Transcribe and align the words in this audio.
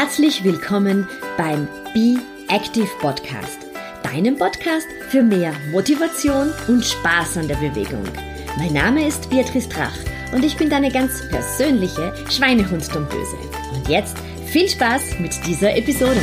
Herzlich 0.00 0.42
willkommen 0.44 1.06
beim 1.36 1.68
Be 1.92 2.16
Active 2.48 2.88
Podcast, 3.00 3.66
deinem 4.02 4.34
Podcast 4.38 4.86
für 5.10 5.22
mehr 5.22 5.52
Motivation 5.72 6.50
und 6.68 6.82
Spaß 6.82 7.36
an 7.36 7.48
der 7.48 7.56
Bewegung. 7.56 8.04
Mein 8.56 8.72
Name 8.72 9.06
ist 9.06 9.28
Beatrice 9.28 9.68
Drach 9.68 9.94
und 10.32 10.42
ich 10.42 10.56
bin 10.56 10.70
deine 10.70 10.90
ganz 10.90 11.28
persönliche 11.28 12.14
Schweinehunddomböse. 12.30 13.36
Und 13.74 13.90
jetzt 13.90 14.16
viel 14.46 14.70
Spaß 14.70 15.18
mit 15.18 15.34
dieser 15.46 15.76
Episode. 15.76 16.22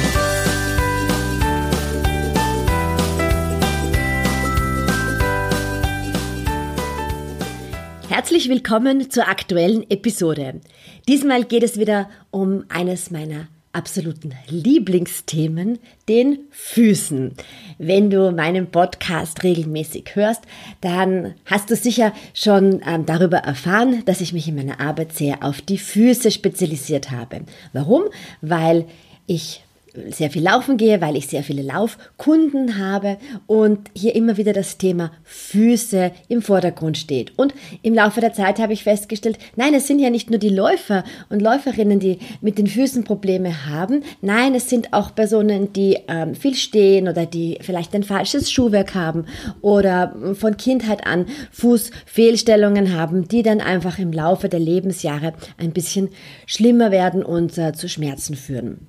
Herzlich 8.09 8.49
willkommen 8.49 9.11
zur 9.11 9.27
aktuellen 9.27 9.87
Episode. 9.91 10.61
Diesmal 11.07 11.43
geht 11.43 11.61
es 11.61 11.77
wieder 11.77 12.09
um 12.31 12.65
eines 12.69 13.11
meiner 13.11 13.49
absoluten 13.73 14.33
Lieblingsthemen, 14.47 15.79
den 16.09 16.39
Füßen. 16.49 17.33
Wenn 17.77 18.09
du 18.09 18.31
meinen 18.31 18.71
Podcast 18.71 19.43
regelmäßig 19.43 20.15
hörst, 20.15 20.43
dann 20.81 21.35
hast 21.45 21.69
du 21.69 21.75
sicher 21.75 22.13
schon 22.33 22.81
ähm, 22.87 23.05
darüber 23.05 23.37
erfahren, 23.37 24.03
dass 24.05 24.21
ich 24.21 24.33
mich 24.33 24.47
in 24.47 24.55
meiner 24.55 24.79
Arbeit 24.79 25.13
sehr 25.13 25.43
auf 25.43 25.61
die 25.61 25.77
Füße 25.77 26.31
spezialisiert 26.31 27.11
habe. 27.11 27.41
Warum? 27.73 28.03
Weil 28.41 28.85
ich 29.27 29.63
sehr 30.09 30.29
viel 30.29 30.43
laufen 30.43 30.77
gehe, 30.77 31.01
weil 31.01 31.15
ich 31.15 31.27
sehr 31.27 31.43
viele 31.43 31.61
Laufkunden 31.61 32.77
habe 32.77 33.17
und 33.47 33.89
hier 33.95 34.15
immer 34.15 34.37
wieder 34.37 34.53
das 34.53 34.77
Thema 34.77 35.11
Füße 35.23 36.11
im 36.27 36.41
Vordergrund 36.41 36.97
steht. 36.97 37.37
Und 37.37 37.53
im 37.81 37.93
Laufe 37.93 38.21
der 38.21 38.33
Zeit 38.33 38.59
habe 38.59 38.73
ich 38.73 38.83
festgestellt, 38.83 39.37
nein, 39.55 39.73
es 39.73 39.87
sind 39.87 39.99
ja 39.99 40.09
nicht 40.09 40.29
nur 40.29 40.39
die 40.39 40.49
Läufer 40.49 41.03
und 41.29 41.41
Läuferinnen, 41.41 41.99
die 41.99 42.19
mit 42.41 42.57
den 42.57 42.67
Füßen 42.67 43.03
Probleme 43.03 43.65
haben. 43.65 44.03
Nein, 44.21 44.55
es 44.55 44.69
sind 44.69 44.93
auch 44.93 45.15
Personen, 45.15 45.73
die 45.73 45.97
ähm, 46.07 46.35
viel 46.35 46.55
stehen 46.55 47.07
oder 47.07 47.25
die 47.25 47.57
vielleicht 47.61 47.95
ein 47.95 48.03
falsches 48.03 48.51
Schuhwerk 48.51 48.93
haben 48.95 49.25
oder 49.61 50.15
von 50.33 50.57
Kindheit 50.57 51.05
an 51.05 51.25
Fußfehlstellungen 51.51 52.95
haben, 52.95 53.27
die 53.27 53.43
dann 53.43 53.61
einfach 53.61 53.99
im 53.99 54.11
Laufe 54.11 54.49
der 54.49 54.59
Lebensjahre 54.59 55.33
ein 55.57 55.71
bisschen 55.71 56.09
schlimmer 56.45 56.91
werden 56.91 57.23
und 57.23 57.57
äh, 57.57 57.73
zu 57.73 57.89
Schmerzen 57.89 58.35
führen 58.35 58.87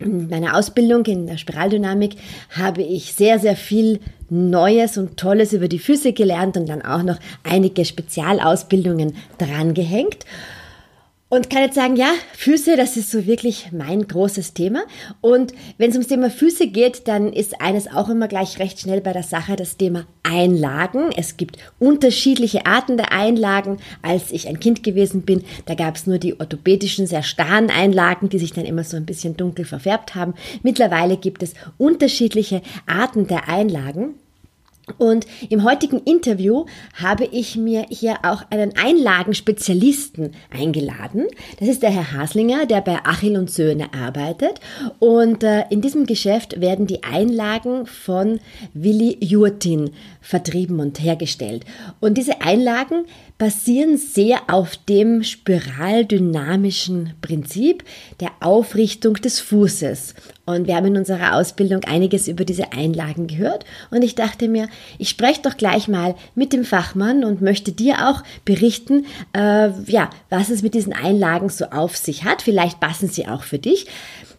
in 0.00 0.28
meiner 0.28 0.56
Ausbildung 0.56 1.04
in 1.04 1.26
der 1.26 1.36
Spiraldynamik 1.36 2.16
habe 2.50 2.82
ich 2.82 3.14
sehr, 3.14 3.38
sehr 3.38 3.56
viel 3.56 4.00
Neues 4.28 4.96
und 4.96 5.16
Tolles 5.16 5.52
über 5.52 5.68
die 5.68 5.78
Füße 5.78 6.12
gelernt 6.12 6.56
und 6.56 6.68
dann 6.68 6.82
auch 6.82 7.02
noch 7.02 7.18
einige 7.44 7.84
Spezialausbildungen 7.84 9.14
drangehängt. 9.38 10.24
Und 11.32 11.48
kann 11.48 11.62
jetzt 11.62 11.76
sagen, 11.76 11.94
ja, 11.94 12.12
Füße, 12.32 12.76
das 12.76 12.96
ist 12.96 13.12
so 13.12 13.24
wirklich 13.24 13.70
mein 13.70 14.06
großes 14.06 14.52
Thema. 14.52 14.82
Und 15.20 15.54
wenn 15.78 15.90
es 15.90 15.94
ums 15.94 16.08
Thema 16.08 16.28
Füße 16.28 16.66
geht, 16.66 17.06
dann 17.06 17.32
ist 17.32 17.60
eines 17.60 17.86
auch 17.86 18.08
immer 18.08 18.26
gleich 18.26 18.58
recht 18.58 18.80
schnell 18.80 19.00
bei 19.00 19.12
der 19.12 19.22
Sache 19.22 19.54
das 19.54 19.76
Thema 19.76 20.06
Einlagen. 20.24 21.10
Es 21.16 21.36
gibt 21.36 21.58
unterschiedliche 21.78 22.66
Arten 22.66 22.96
der 22.96 23.12
Einlagen. 23.12 23.78
Als 24.02 24.32
ich 24.32 24.48
ein 24.48 24.58
Kind 24.58 24.82
gewesen 24.82 25.22
bin, 25.22 25.44
da 25.66 25.76
gab 25.76 25.94
es 25.94 26.08
nur 26.08 26.18
die 26.18 26.38
orthopädischen, 26.40 27.06
sehr 27.06 27.22
starren 27.22 27.70
Einlagen, 27.70 28.28
die 28.28 28.40
sich 28.40 28.52
dann 28.52 28.64
immer 28.64 28.82
so 28.82 28.96
ein 28.96 29.06
bisschen 29.06 29.36
dunkel 29.36 29.64
verfärbt 29.64 30.16
haben. 30.16 30.34
Mittlerweile 30.64 31.16
gibt 31.16 31.44
es 31.44 31.54
unterschiedliche 31.78 32.60
Arten 32.88 33.28
der 33.28 33.48
Einlagen. 33.48 34.16
Und 34.98 35.26
im 35.48 35.64
heutigen 35.64 35.98
Interview 36.00 36.66
habe 36.94 37.24
ich 37.24 37.56
mir 37.56 37.86
hier 37.88 38.18
auch 38.22 38.42
einen 38.50 38.72
Einlagenspezialisten 38.76 40.32
eingeladen. 40.50 41.26
Das 41.58 41.68
ist 41.68 41.82
der 41.82 41.90
Herr 41.90 42.12
Haslinger, 42.12 42.66
der 42.66 42.80
bei 42.80 42.98
Achill 43.04 43.36
und 43.36 43.50
Söhne 43.50 43.92
arbeitet. 43.94 44.60
Und 44.98 45.42
äh, 45.42 45.64
in 45.70 45.80
diesem 45.80 46.06
Geschäft 46.06 46.60
werden 46.60 46.86
die 46.86 47.02
Einlagen 47.02 47.86
von 47.86 48.40
Willi 48.74 49.16
Jurtin 49.20 49.90
vertrieben 50.20 50.80
und 50.80 51.00
hergestellt. 51.00 51.64
Und 52.00 52.18
diese 52.18 52.40
Einlagen 52.40 53.04
basieren 53.38 53.96
sehr 53.96 54.40
auf 54.48 54.76
dem 54.76 55.22
spiraldynamischen 55.22 57.14
Prinzip 57.22 57.84
der 58.20 58.30
Aufrichtung 58.40 59.14
des 59.14 59.40
Fußes. 59.40 60.14
Und 60.44 60.66
wir 60.66 60.76
haben 60.76 60.86
in 60.86 60.96
unserer 60.96 61.36
Ausbildung 61.36 61.84
einiges 61.84 62.28
über 62.28 62.44
diese 62.44 62.72
Einlagen 62.72 63.28
gehört. 63.28 63.64
Und 63.90 64.02
ich 64.02 64.14
dachte 64.14 64.48
mir, 64.48 64.68
ich 64.98 65.08
spreche 65.08 65.42
doch 65.42 65.56
gleich 65.56 65.88
mal 65.88 66.16
mit 66.34 66.52
dem 66.52 66.64
Fachmann 66.64 67.24
und 67.24 67.40
möchte 67.40 67.72
dir 67.72 68.08
auch 68.08 68.22
berichten, 68.44 69.06
äh, 69.32 69.70
ja, 69.86 70.10
was 70.28 70.50
es 70.50 70.62
mit 70.62 70.74
diesen 70.74 70.92
Einlagen 70.92 71.48
so 71.48 71.66
auf 71.66 71.96
sich 71.96 72.24
hat. 72.24 72.42
Vielleicht 72.42 72.80
passen 72.80 73.08
sie 73.08 73.26
auch 73.26 73.44
für 73.44 73.58
dich. 73.58 73.86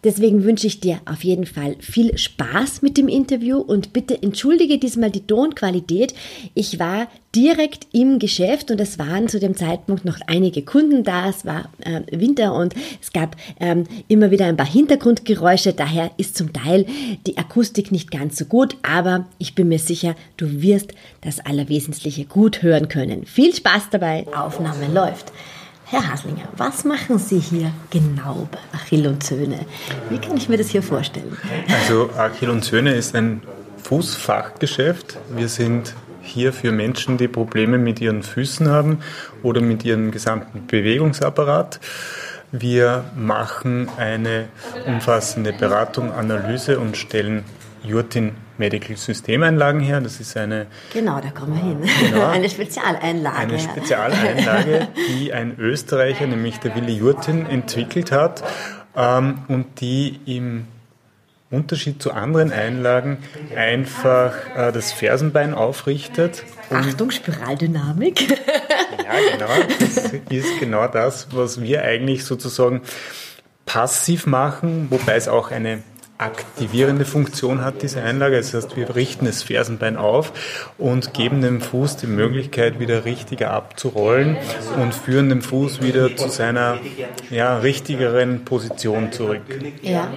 Deswegen 0.04 0.42
wünsche 0.42 0.66
ich 0.66 0.80
dir 0.80 1.00
auf 1.04 1.22
jeden 1.22 1.46
Fall 1.46 1.76
viel 1.78 2.18
Spaß 2.18 2.82
mit 2.82 2.96
dem 2.96 3.06
Interview 3.06 3.58
und 3.58 3.92
bitte 3.92 4.20
entschuldige 4.20 4.78
diesmal 4.78 5.10
die 5.10 5.26
Tonqualität. 5.26 6.12
Ich 6.54 6.80
war 6.80 7.06
direkt 7.36 7.86
im 7.92 8.18
Geschäft 8.18 8.72
und 8.72 8.80
es 8.80 8.98
waren 8.98 9.28
zu 9.28 9.38
dem 9.38 9.56
Zeitpunkt 9.56 10.04
noch 10.04 10.18
einige 10.26 10.62
Kunden 10.62 11.04
da. 11.04 11.28
Es 11.28 11.46
war 11.46 11.70
äh, 11.78 12.00
Winter 12.10 12.54
und 12.54 12.74
es 13.00 13.12
gab 13.12 13.36
ähm, 13.60 13.84
immer 14.08 14.32
wieder 14.32 14.46
ein 14.46 14.56
paar 14.56 14.66
Hintergrundgeräusche. 14.66 15.72
Daher 15.72 16.10
ist 16.16 16.36
zum 16.36 16.52
Teil 16.52 16.84
die 17.26 17.38
Akustik 17.38 17.92
nicht 17.92 18.10
ganz 18.10 18.36
so 18.36 18.44
gut, 18.44 18.76
aber 18.82 19.26
ich 19.38 19.54
bin 19.54 19.68
mir 19.68 19.78
sicher, 19.78 20.16
du 20.36 20.62
wirst 20.62 20.94
das 21.20 21.38
Allerwesentliche 21.38 22.24
gut 22.24 22.62
hören 22.62 22.88
können. 22.88 23.24
Viel 23.24 23.54
Spaß 23.54 23.90
dabei. 23.90 24.26
Aufnahme 24.34 24.92
läuft. 24.92 25.32
Herr 25.92 26.10
Haslinger, 26.10 26.48
was 26.56 26.84
machen 26.84 27.18
Sie 27.18 27.38
hier 27.38 27.70
genau 27.90 28.48
bei 28.50 28.78
Achill 28.78 29.06
und 29.06 29.22
Söhne? 29.22 29.66
Wie 30.08 30.16
kann 30.16 30.38
ich 30.38 30.48
mir 30.48 30.56
das 30.56 30.70
hier 30.70 30.82
vorstellen? 30.82 31.36
Also 31.68 32.08
Achill 32.16 32.48
und 32.48 32.64
Söhne 32.64 32.94
ist 32.94 33.14
ein 33.14 33.42
Fußfachgeschäft. 33.76 35.18
Wir 35.36 35.48
sind 35.48 35.92
hier 36.22 36.54
für 36.54 36.72
Menschen, 36.72 37.18
die 37.18 37.28
Probleme 37.28 37.76
mit 37.76 38.00
ihren 38.00 38.22
Füßen 38.22 38.70
haben 38.70 39.00
oder 39.42 39.60
mit 39.60 39.84
ihrem 39.84 40.12
gesamten 40.12 40.66
Bewegungsapparat. 40.66 41.78
Wir 42.52 43.04
machen 43.14 43.90
eine 43.98 44.46
umfassende 44.86 45.52
Beratung, 45.52 46.10
Analyse 46.10 46.80
und 46.80 46.96
stellen 46.96 47.44
Jurtin 47.84 48.32
Medical 48.58 48.96
Systemeinlagen 48.96 49.80
her. 49.80 50.00
Das 50.00 50.20
ist 50.20 50.36
eine. 50.36 50.66
Genau, 50.92 51.20
da 51.20 51.30
kommen 51.30 51.54
wir 51.54 51.62
hin. 51.62 52.10
Genau, 52.10 52.26
eine 52.30 52.48
Spezialeinlage. 52.48 53.38
Eine 53.38 53.58
Spezialeinlage, 53.58 54.88
die 55.08 55.32
ein 55.32 55.58
Österreicher, 55.58 56.26
nämlich 56.26 56.58
der 56.58 56.74
Willi 56.76 56.94
Jurtin, 56.94 57.46
entwickelt 57.46 58.12
hat 58.12 58.42
ähm, 58.96 59.40
und 59.48 59.80
die 59.80 60.20
im 60.26 60.66
Unterschied 61.50 62.02
zu 62.02 62.12
anderen 62.12 62.50
Einlagen 62.50 63.18
einfach 63.54 64.32
äh, 64.56 64.72
das 64.72 64.92
Fersenbein 64.92 65.52
aufrichtet. 65.52 66.44
Achtung, 66.70 67.10
Spiraldynamik. 67.10 68.30
ja, 68.30 68.36
genau. 69.32 69.48
Das 69.78 70.12
ist 70.30 70.58
genau 70.58 70.88
das, 70.88 71.28
was 71.32 71.60
wir 71.60 71.82
eigentlich 71.82 72.24
sozusagen 72.24 72.80
passiv 73.66 74.26
machen, 74.26 74.86
wobei 74.90 75.14
es 75.16 75.28
auch 75.28 75.50
eine 75.50 75.82
aktivierende 76.22 77.04
Funktion 77.04 77.64
hat 77.64 77.82
diese 77.82 78.02
Einlage. 78.02 78.36
Das 78.36 78.54
heißt, 78.54 78.76
wir 78.76 78.94
richten 78.94 79.26
das 79.26 79.42
Fersenbein 79.42 79.96
auf 79.96 80.32
und 80.78 81.14
geben 81.14 81.42
dem 81.42 81.60
Fuß 81.60 81.96
die 81.96 82.06
Möglichkeit, 82.06 82.78
wieder 82.78 83.04
richtiger 83.04 83.52
abzurollen 83.52 84.36
und 84.80 84.94
führen 84.94 85.28
den 85.28 85.42
Fuß 85.42 85.82
wieder 85.82 86.16
zu 86.16 86.28
seiner 86.28 86.78
ja, 87.30 87.58
richtigeren 87.58 88.44
Position 88.44 89.12
zurück. 89.12 89.42
Ja. 89.82 90.08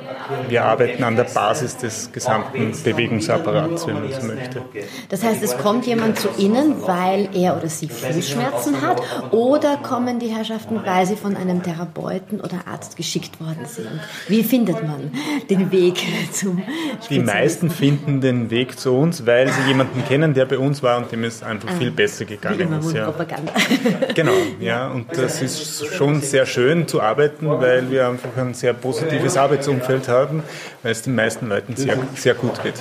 Wir 0.48 0.66
arbeiten 0.66 1.04
an 1.04 1.16
der 1.16 1.26
Basis 1.26 1.78
des 1.78 2.12
gesamten 2.12 2.74
Bewegungsapparats, 2.84 3.88
wenn 3.88 3.96
man 3.96 4.12
so 4.12 4.28
möchte. 4.28 4.62
Das 5.10 5.24
heißt, 5.24 5.44
es 5.44 5.58
kommt 5.58 5.86
jemand 5.86 6.20
zu 6.20 6.30
Ihnen, 6.38 6.82
weil 6.86 7.30
er 7.34 7.58
oder 7.58 7.70
sie 7.70 7.88
Fußschmerzen 7.88 8.82
hat 8.82 9.02
oder 9.32 9.78
kommen 9.78 10.20
die 10.20 10.28
Herrschaften, 10.28 10.82
weil 10.86 11.06
sie 11.06 11.16
von 11.16 11.36
einem 11.36 11.64
Therapeuten 11.64 12.42
oder 12.42 12.68
Arzt 12.68 12.98
geschickt 12.98 13.40
worden 13.40 13.66
sind? 13.66 13.88
Wie 14.28 14.44
findet 14.44 14.86
man 14.86 15.12
den 15.50 15.72
Weg 15.72 15.95
Weg 15.96 16.34
zum 16.34 16.62
Die 17.10 17.20
meisten 17.20 17.70
finden 17.70 18.22
den 18.22 18.50
Weg 18.50 18.80
zu 18.80 18.96
uns, 18.96 19.26
weil 19.26 19.52
sie 19.52 19.62
jemanden 19.68 20.06
kennen, 20.06 20.34
der 20.34 20.46
bei 20.46 20.58
uns 20.58 20.84
war 20.84 20.98
und 20.98 21.12
dem 21.12 21.24
es 21.24 21.44
einfach 21.44 21.70
ah, 21.70 21.78
viel 21.78 21.92
besser 21.92 22.26
gegangen 22.26 22.80
ist. 22.80 22.94
Ja. 22.94 23.14
Genau, 24.14 24.34
ja, 24.60 24.88
und 24.88 25.18
das 25.18 25.42
ist 25.42 25.88
schon 25.88 26.22
sehr 26.22 26.46
schön 26.46 26.88
zu 26.88 27.02
arbeiten, 27.02 27.48
weil 27.48 27.90
wir 27.92 28.08
einfach 28.08 28.36
ein 28.38 28.54
sehr 28.54 28.74
positives 28.74 29.38
Arbeitsumfeld 29.38 30.08
haben, 30.08 30.44
weil 30.84 30.92
es 30.92 31.02
den 31.02 31.16
meisten 31.16 31.48
Leuten 31.48 31.76
sehr, 31.76 31.98
sehr 32.16 32.34
gut 32.34 32.62
geht. 32.64 32.76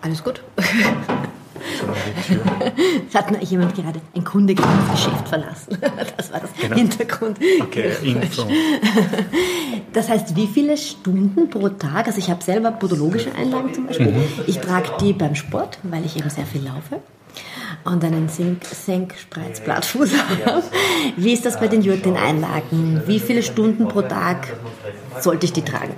Alles 0.00 0.22
gut? 0.22 0.42
Es 3.08 3.14
hat 3.14 3.42
jemand 3.42 3.74
gerade, 3.74 4.00
ein 4.14 4.24
Kunde 4.24 4.54
das 4.54 4.66
Geschäft 4.90 5.28
verlassen. 5.28 5.78
Das 6.16 6.32
war 6.32 6.40
das 6.40 6.50
genau. 6.60 6.76
Hintergrund. 6.76 7.38
Okay, 7.62 7.92
Info. 8.02 8.46
Das 9.92 10.08
heißt, 10.08 10.36
wie 10.36 10.46
viele 10.46 10.76
Stunden 10.76 11.50
pro 11.50 11.68
Tag, 11.68 12.06
also 12.06 12.18
ich 12.18 12.30
habe 12.30 12.42
selber 12.42 12.70
podologische 12.70 13.34
Einlagen 13.34 13.72
zum 13.74 13.86
Beispiel, 13.86 14.12
mhm. 14.12 14.24
ich 14.46 14.58
trage 14.58 14.90
die 15.00 15.12
beim 15.12 15.34
Sport, 15.34 15.78
weil 15.82 16.04
ich 16.04 16.16
eben 16.16 16.30
sehr 16.30 16.46
viel 16.46 16.62
laufe. 16.64 17.00
und 17.84 18.04
einen 18.04 18.28
Senk 18.28 18.64
Senkspreizblattfuß 18.64 20.10
habe. 20.46 20.62
Wie 21.16 21.32
ist 21.32 21.46
das 21.46 21.58
bei 21.58 21.68
den 21.68 21.82
Jurtin-Einlagen? 21.82 23.02
Wie 23.06 23.20
viele 23.20 23.42
Stunden 23.42 23.88
pro 23.88 24.02
Tag 24.02 24.48
sollte 25.20 25.46
ich 25.46 25.52
die 25.52 25.62
tragen? 25.62 25.94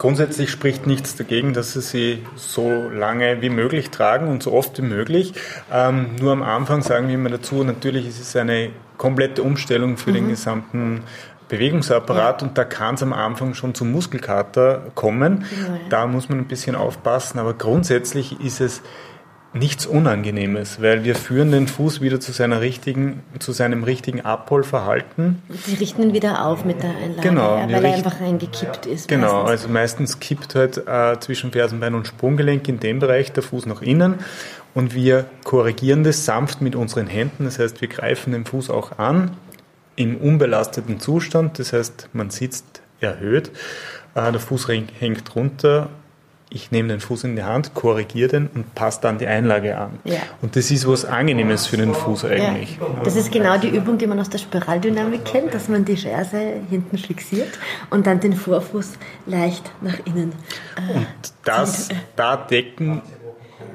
Grundsätzlich 0.00 0.50
spricht 0.50 0.86
nichts 0.86 1.14
dagegen, 1.14 1.52
dass 1.52 1.74
Sie 1.74 1.82
sie 1.82 2.24
so 2.34 2.88
lange 2.88 3.42
wie 3.42 3.50
möglich 3.50 3.90
tragen 3.90 4.28
und 4.28 4.42
so 4.42 4.54
oft 4.54 4.78
wie 4.78 4.82
möglich. 4.82 5.34
Ähm, 5.70 6.16
nur 6.18 6.32
am 6.32 6.42
Anfang 6.42 6.80
sagen 6.80 7.08
wir 7.08 7.16
immer 7.16 7.28
dazu, 7.28 7.62
natürlich 7.64 8.08
ist 8.08 8.18
es 8.18 8.34
eine 8.34 8.70
komplette 8.96 9.42
Umstellung 9.42 9.98
für 9.98 10.08
mhm. 10.08 10.14
den 10.14 10.28
gesamten 10.30 11.02
Bewegungsapparat 11.50 12.40
ja. 12.40 12.48
und 12.48 12.56
da 12.56 12.64
kann 12.64 12.94
es 12.94 13.02
am 13.02 13.12
Anfang 13.12 13.52
schon 13.52 13.74
zum 13.74 13.92
Muskelkater 13.92 14.86
kommen. 14.94 15.44
Genau, 15.50 15.74
ja. 15.74 15.80
Da 15.90 16.06
muss 16.06 16.30
man 16.30 16.38
ein 16.38 16.48
bisschen 16.48 16.76
aufpassen, 16.76 17.38
aber 17.38 17.52
grundsätzlich 17.52 18.40
ist 18.40 18.62
es 18.62 18.80
nichts 19.52 19.84
Unangenehmes, 19.84 20.80
weil 20.80 21.02
wir 21.02 21.16
führen 21.16 21.50
den 21.50 21.66
Fuß 21.66 22.00
wieder 22.00 22.20
zu 22.20 22.30
seiner 22.30 22.60
richtigen, 22.60 23.22
zu 23.40 23.50
seinem 23.52 23.82
richtigen 23.82 24.20
Abholverhalten. 24.20 25.42
Sie 25.64 25.74
richten 25.74 26.02
ihn 26.02 26.12
wieder 26.12 26.46
auf 26.46 26.64
mit 26.64 26.82
der 26.82 26.90
Einlage, 26.90 27.28
genau, 27.28 27.56
ja, 27.56 27.70
weil 27.70 27.84
er 27.84 27.94
einfach 27.94 28.20
reingekippt 28.20 28.86
ist. 28.86 29.08
Genau, 29.08 29.42
meistens. 29.42 29.50
also 29.50 29.68
meistens 29.68 30.20
kippt 30.20 30.54
halt 30.54 30.86
äh, 30.86 31.18
zwischen 31.18 31.50
Fersenbein 31.50 31.94
und 31.94 32.06
Sprunggelenk 32.06 32.68
in 32.68 32.78
dem 32.78 33.00
Bereich 33.00 33.32
der 33.32 33.42
Fuß 33.42 33.66
nach 33.66 33.82
innen 33.82 34.20
und 34.72 34.94
wir 34.94 35.26
korrigieren 35.42 36.04
das 36.04 36.24
sanft 36.24 36.60
mit 36.60 36.76
unseren 36.76 37.08
Händen. 37.08 37.44
Das 37.44 37.58
heißt, 37.58 37.80
wir 37.80 37.88
greifen 37.88 38.32
den 38.32 38.44
Fuß 38.44 38.70
auch 38.70 38.98
an 38.98 39.36
im 39.96 40.16
unbelasteten 40.16 41.00
Zustand. 41.00 41.58
Das 41.58 41.72
heißt, 41.72 42.10
man 42.12 42.30
sitzt 42.30 42.82
erhöht, 43.00 43.50
äh, 44.14 44.30
der 44.30 44.40
Fuß 44.40 44.68
hängt 44.68 45.34
runter 45.34 45.88
ich 46.50 46.72
nehme 46.72 46.88
den 46.88 47.00
Fuß 47.00 47.24
in 47.24 47.36
die 47.36 47.44
Hand, 47.44 47.74
korrigiere 47.74 48.28
den 48.28 48.46
und 48.48 48.74
passe 48.74 49.00
dann 49.02 49.18
die 49.18 49.26
Einlage 49.26 49.78
an. 49.78 50.00
Ja. 50.04 50.18
Und 50.42 50.56
das 50.56 50.70
ist 50.70 50.86
was 50.86 51.04
Angenehmes 51.04 51.66
für 51.66 51.76
den 51.76 51.94
Fuß 51.94 52.24
eigentlich. 52.24 52.78
Ja. 52.80 52.86
Das 53.04 53.14
ist 53.14 53.30
genau 53.30 53.56
die 53.56 53.68
Übung, 53.68 53.98
die 53.98 54.06
man 54.06 54.18
aus 54.18 54.28
der 54.30 54.38
Spiraldynamik 54.38 55.24
kennt, 55.24 55.54
dass 55.54 55.68
man 55.68 55.84
die 55.84 55.96
Ferse 55.96 56.38
hinten 56.68 56.98
fixiert 56.98 57.58
und 57.90 58.06
dann 58.06 58.18
den 58.18 58.34
Vorfuß 58.34 58.94
leicht 59.26 59.70
nach 59.80 59.98
innen. 60.04 60.32
Äh, 60.76 60.96
und 60.96 61.06
das, 61.44 61.88
da 62.16 62.36
decken 62.36 63.02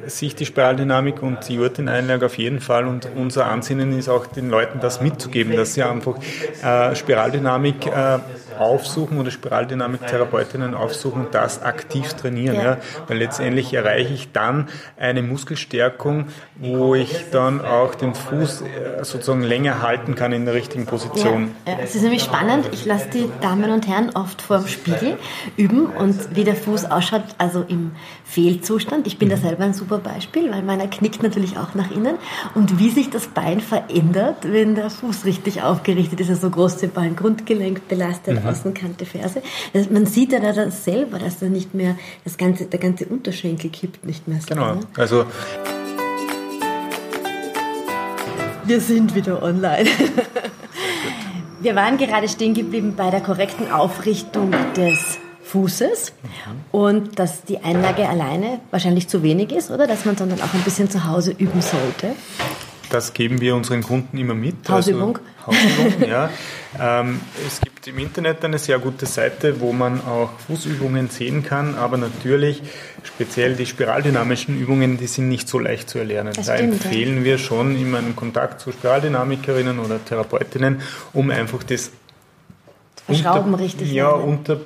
sich 0.08 0.36
die 0.36 0.46
Spiraldynamik 0.46 1.24
und 1.24 1.48
die 1.48 1.56
Jurtin-Einlage 1.56 2.26
auf 2.26 2.38
jeden 2.38 2.60
Fall 2.60 2.88
und 2.88 3.08
unser 3.16 3.48
Ansinnen 3.48 3.98
ist 3.98 4.10
auch 4.10 4.28
den 4.28 4.50
Leuten 4.50 4.80
das 4.80 5.02
mitzugeben, 5.02 5.56
dass 5.56 5.74
sie 5.74 5.84
einfach 5.84 6.18
äh, 6.64 6.96
Spiraldynamik 6.96 7.88
äh, 7.88 8.20
aufsuchen 8.60 9.20
oder 9.20 9.32
Spiraldynamik-Therapeutinnen 9.32 10.74
aufsuchen 10.74 11.26
und 11.26 11.36
das 11.36 11.62
aktiv 11.62 12.14
trainieren. 12.14 12.56
Ja. 12.56 12.64
ja. 12.64 12.78
Weil 13.08 13.18
letztendlich 13.18 13.74
erreiche 13.74 14.14
ich 14.14 14.32
dann 14.32 14.70
eine 14.98 15.22
Muskelstärkung, 15.22 16.28
wo 16.56 16.96
ich 16.96 17.30
dann 17.32 17.64
auch 17.64 17.96
den 17.96 18.14
Fuß 18.16 18.62
äh, 18.62 19.04
sozusagen 19.04 19.44
länger 19.44 19.82
halten 19.82 20.16
kann 20.16 20.32
in 20.32 20.46
der 20.46 20.54
richtigen 20.54 20.86
Position. 20.86 21.52
Ja, 21.66 21.74
ja. 21.74 21.80
Es 21.84 21.96
ist 21.96 22.02
nämlich 22.02 22.24
spannend. 22.24 22.70
Ich 22.72 22.86
lasse 22.86 23.10
die 23.10 23.30
Damen 23.42 23.72
und 23.72 23.88
Herren 23.88 24.12
oft 24.16 24.42
vor 24.42 24.60
dem 24.60 24.68
Spiegel 24.68 25.18
üben 25.58 25.88
und 25.88 26.36
wie 26.36 26.44
der 26.44 26.56
Fuß 26.56 26.86
ausschaut, 26.86 27.24
also 27.38 27.64
im 27.68 27.92
Fehlzustand. 28.24 29.08
Ich 29.08 29.18
bin 29.18 29.30
da 29.30 29.36
mhm. 29.36 29.42
selber 29.42 29.64
ein 29.64 29.74
super 29.74 30.00
Beispiel, 30.00 30.52
weil 30.52 30.64
meiner 30.64 30.88
knickt 30.88 31.24
natürlich 31.24 31.58
auch 31.58 31.76
nach 31.76 31.92
innen. 31.92 32.18
Und 32.54 32.80
wie 32.80 32.90
sich 32.90 33.10
das 33.10 33.28
Bein 33.28 33.60
verändert, 33.62 34.38
wenn 34.44 34.76
der 34.76 34.90
Fuß 34.90 35.26
richtig 35.26 35.62
aufgerichtet 35.62 36.20
ist, 36.20 36.30
also 36.30 36.50
große 36.50 36.88
Bein, 36.88 37.16
Grundgelenk 37.16 37.88
belastet, 37.88 38.44
mhm. 38.44 38.45
Außenkante 38.50 39.06
Ferse. 39.06 39.42
Also 39.74 39.92
man 39.92 40.06
sieht 40.06 40.32
ja 40.32 40.40
da 40.40 40.72
selber, 40.72 41.20
dass 41.20 41.40
da 41.40 41.48
nicht 41.48 41.74
mehr 41.74 41.98
das 42.24 42.38
ganze, 42.38 42.66
der 42.66 42.80
ganze 42.80 43.06
Unterschenkel 43.06 43.70
kippt 43.70 44.06
nicht 44.06 44.28
mehr 44.28 44.40
so. 44.42 44.48
Genau, 44.48 44.76
ne? 44.76 44.82
also 44.98 45.26
wir 48.66 48.82
sind 48.82 49.16
wieder 49.16 49.44
online. 49.44 49.90
Wir 51.62 51.74
waren 51.74 51.98
gerade 51.98 52.30
stehen 52.30 52.54
geblieben 52.54 52.94
bei 52.96 53.10
der 53.10 53.22
korrekten 53.22 53.72
Aufrichtung 53.72 54.52
des 54.76 55.18
Fußes 55.46 56.14
und 56.72 57.18
dass 57.18 57.44
die 57.44 57.60
Einlage 57.64 58.08
alleine 58.08 58.60
wahrscheinlich 58.70 59.08
zu 59.08 59.24
wenig 59.24 59.52
ist, 59.52 59.72
oder 59.72 59.88
dass 59.88 60.06
man 60.06 60.16
sondern 60.16 60.42
auch 60.42 60.54
ein 60.54 60.62
bisschen 60.62 60.92
zu 60.92 61.06
Hause 61.06 61.32
üben 61.32 61.62
sollte. 61.62 62.16
Das 62.96 63.12
geben 63.12 63.42
wir 63.42 63.58
unseren 63.58 63.84
Kunden 63.84 64.18
immer 64.18 64.36
mit. 64.36 64.70
Hausübung. 64.70 65.20
Also, 65.46 65.60
Hausübung, 65.60 66.10
ja. 66.10 66.30
Ähm, 66.78 67.22
es 67.48 67.62
gibt 67.62 67.88
im 67.88 68.00
Internet 68.00 68.44
eine 68.44 68.60
sehr 68.60 68.80
gute 68.80 69.06
Seite, 69.06 69.62
wo 69.62 69.72
man 69.72 70.02
auch 70.02 70.30
Fußübungen 70.46 71.08
sehen 71.08 71.42
kann, 71.42 71.76
aber 71.76 71.96
natürlich 71.96 72.62
speziell 73.02 73.56
die 73.56 73.66
spiraldynamischen 73.66 74.60
Übungen, 74.60 74.98
die 74.98 75.08
sind 75.08 75.30
nicht 75.30 75.48
so 75.48 75.58
leicht 75.58 75.90
zu 75.90 76.00
erlernen. 76.00 76.34
Das 76.36 76.48
da 76.48 76.58
stimmt, 76.58 76.74
empfehlen 76.84 77.20
ja. 77.20 77.24
wir 77.24 77.38
schon 77.38 77.80
immer 77.80 78.00
einen 78.00 78.14
Kontakt 78.14 78.60
zu 78.60 78.74
Spiraldynamikerinnen 78.74 79.80
oder 79.80 80.04
Therapeutinnen, 80.04 80.82
um 81.14 81.30
einfach 81.32 81.64
das 81.64 81.92
Verschrauben 83.06 83.54
unter, 83.54 83.64
richtig. 83.64 83.94
Ja, 83.94 84.10
unter 84.10 84.60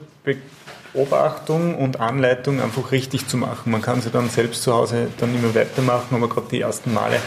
Beobachtung 0.94 1.75
und 1.75 2.00
Anleitung 2.00 2.60
einfach 2.60 2.92
richtig 2.92 3.28
zu 3.28 3.38
machen. 3.38 3.72
Man 3.72 3.84
kann 3.84 4.02
sie 4.02 4.10
dann 4.10 4.30
selbst 4.30 4.64
zu 4.64 4.74
Hause 4.74 5.10
dann 5.20 5.36
immer 5.36 5.54
weitermachen, 5.54 6.16
aber 6.16 6.28
gerade 6.28 6.48
die 6.50 6.62
ersten 6.62 6.92
Male 6.92 7.20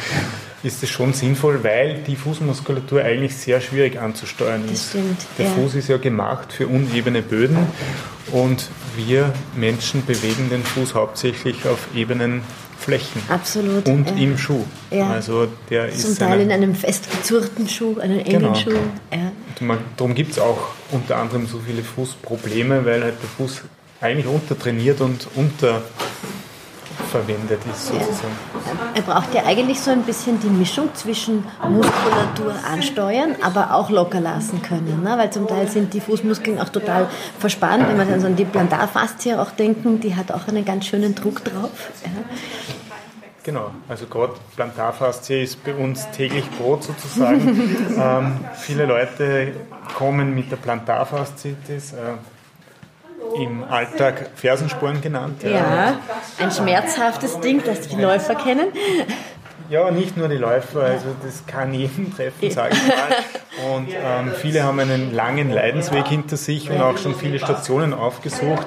ist 0.62 0.82
es 0.82 0.90
schon 0.90 1.12
sinnvoll, 1.12 1.64
weil 1.64 2.02
die 2.06 2.16
Fußmuskulatur 2.16 3.02
eigentlich 3.02 3.36
sehr 3.36 3.60
schwierig 3.60 3.98
anzusteuern 3.98 4.64
ist. 4.70 4.90
Stimmt, 4.90 5.18
Der 5.38 5.46
ja. 5.46 5.52
Fuß 5.52 5.74
ist 5.74 5.88
ja 5.88 5.96
gemacht 5.96 6.52
für 6.52 6.68
unebene 6.68 7.22
Böden 7.22 7.56
und 8.30 8.68
wir 8.96 9.32
Menschen 9.56 10.04
bewegen 10.06 10.50
den 10.50 10.62
Fuß 10.62 10.94
hauptsächlich 10.94 11.66
auf 11.66 11.88
ebenen 11.94 12.42
Flächen. 12.78 13.22
Absolut. 13.28 13.86
Und 13.88 14.10
ja. 14.10 14.16
im 14.16 14.38
Schuh. 14.38 14.64
Ja. 14.90 15.10
Also 15.10 15.48
der 15.70 15.90
Zum 15.92 16.12
ist 16.12 16.18
Teil 16.18 16.40
in 16.40 16.52
einem 16.52 16.74
festgezurrten 16.74 17.68
Schuh, 17.68 17.98
einen 17.98 18.20
engen 18.20 18.40
genau. 18.40 18.54
Schuh. 18.54 18.70
Ja. 19.10 19.78
darum 19.96 20.14
gibt 20.14 20.32
es 20.32 20.38
auch 20.38 20.68
unter 20.90 21.16
anderem 21.16 21.46
so 21.46 21.60
viele 21.64 21.82
Fußprobleme, 21.82 22.84
weil 22.84 23.02
halt 23.02 23.14
der 23.22 23.28
Fuß 23.36 23.62
eigentlich 24.00 24.26
untertrainiert 24.26 25.00
und 25.00 25.28
unter 25.36 25.82
verwendet 27.12 27.60
ist 27.70 27.86
sozusagen. 27.88 28.36
Er 28.94 29.02
braucht 29.02 29.34
ja 29.34 29.44
eigentlich 29.44 29.78
so 29.78 29.90
ein 29.90 30.02
bisschen 30.02 30.40
die 30.40 30.48
Mischung 30.48 30.88
zwischen 30.94 31.44
Muskulatur 31.68 32.54
ansteuern, 32.70 33.36
aber 33.42 33.74
auch 33.74 33.90
locker 33.90 34.20
lassen 34.20 34.62
können, 34.62 35.02
ne? 35.02 35.14
weil 35.18 35.30
zum 35.30 35.46
Teil 35.46 35.68
sind 35.68 35.92
die 35.92 36.00
Fußmuskeln 36.00 36.58
auch 36.58 36.70
total 36.70 37.08
verspannt, 37.38 37.86
wenn 37.88 37.98
wir 37.98 38.06
dann 38.06 38.20
so 38.20 38.26
an 38.26 38.36
die 38.36 38.46
Plantarfaszie 38.46 39.38
auch 39.38 39.50
denken, 39.50 40.00
die 40.00 40.16
hat 40.16 40.32
auch 40.32 40.48
einen 40.48 40.64
ganz 40.64 40.86
schönen 40.86 41.14
Druck 41.14 41.44
drauf. 41.44 41.90
Ja. 42.02 42.10
Genau, 43.44 43.72
also 43.88 44.06
gerade 44.06 44.34
Plantarfaszie 44.54 45.42
ist 45.42 45.64
bei 45.64 45.74
uns 45.74 46.08
täglich 46.12 46.48
Brot 46.52 46.84
sozusagen. 46.84 47.76
ähm, 47.98 48.44
viele 48.54 48.86
Leute 48.86 49.52
kommen 49.98 50.34
mit 50.34 50.50
der 50.50 50.56
Plantarfaszitis, 50.56 51.92
äh, 51.92 51.96
im 53.36 53.64
Alltag 53.64 54.30
Fersensporen 54.34 55.00
genannt. 55.00 55.42
Ja, 55.42 55.50
ja, 55.50 56.00
ein 56.38 56.50
schmerzhaftes 56.50 57.40
Ding, 57.40 57.62
das 57.64 57.88
die 57.88 58.00
Läufer 58.00 58.34
kennen. 58.34 58.68
Ja, 59.70 59.90
nicht 59.90 60.18
nur 60.18 60.28
die 60.28 60.36
Läufer, 60.36 60.82
also 60.82 61.06
das 61.24 61.46
kann 61.46 61.72
jeden 61.72 62.14
treffen, 62.14 62.50
sage 62.50 62.74
ich 62.74 62.88
mal. 62.88 63.74
Und 63.74 63.88
ähm, 63.88 64.32
viele 64.36 64.64
haben 64.64 64.78
einen 64.80 65.14
langen 65.14 65.50
Leidensweg 65.50 66.06
hinter 66.06 66.36
sich 66.36 66.70
und 66.70 66.80
auch 66.80 66.98
schon 66.98 67.14
viele 67.14 67.38
Stationen 67.38 67.94
aufgesucht. 67.94 68.66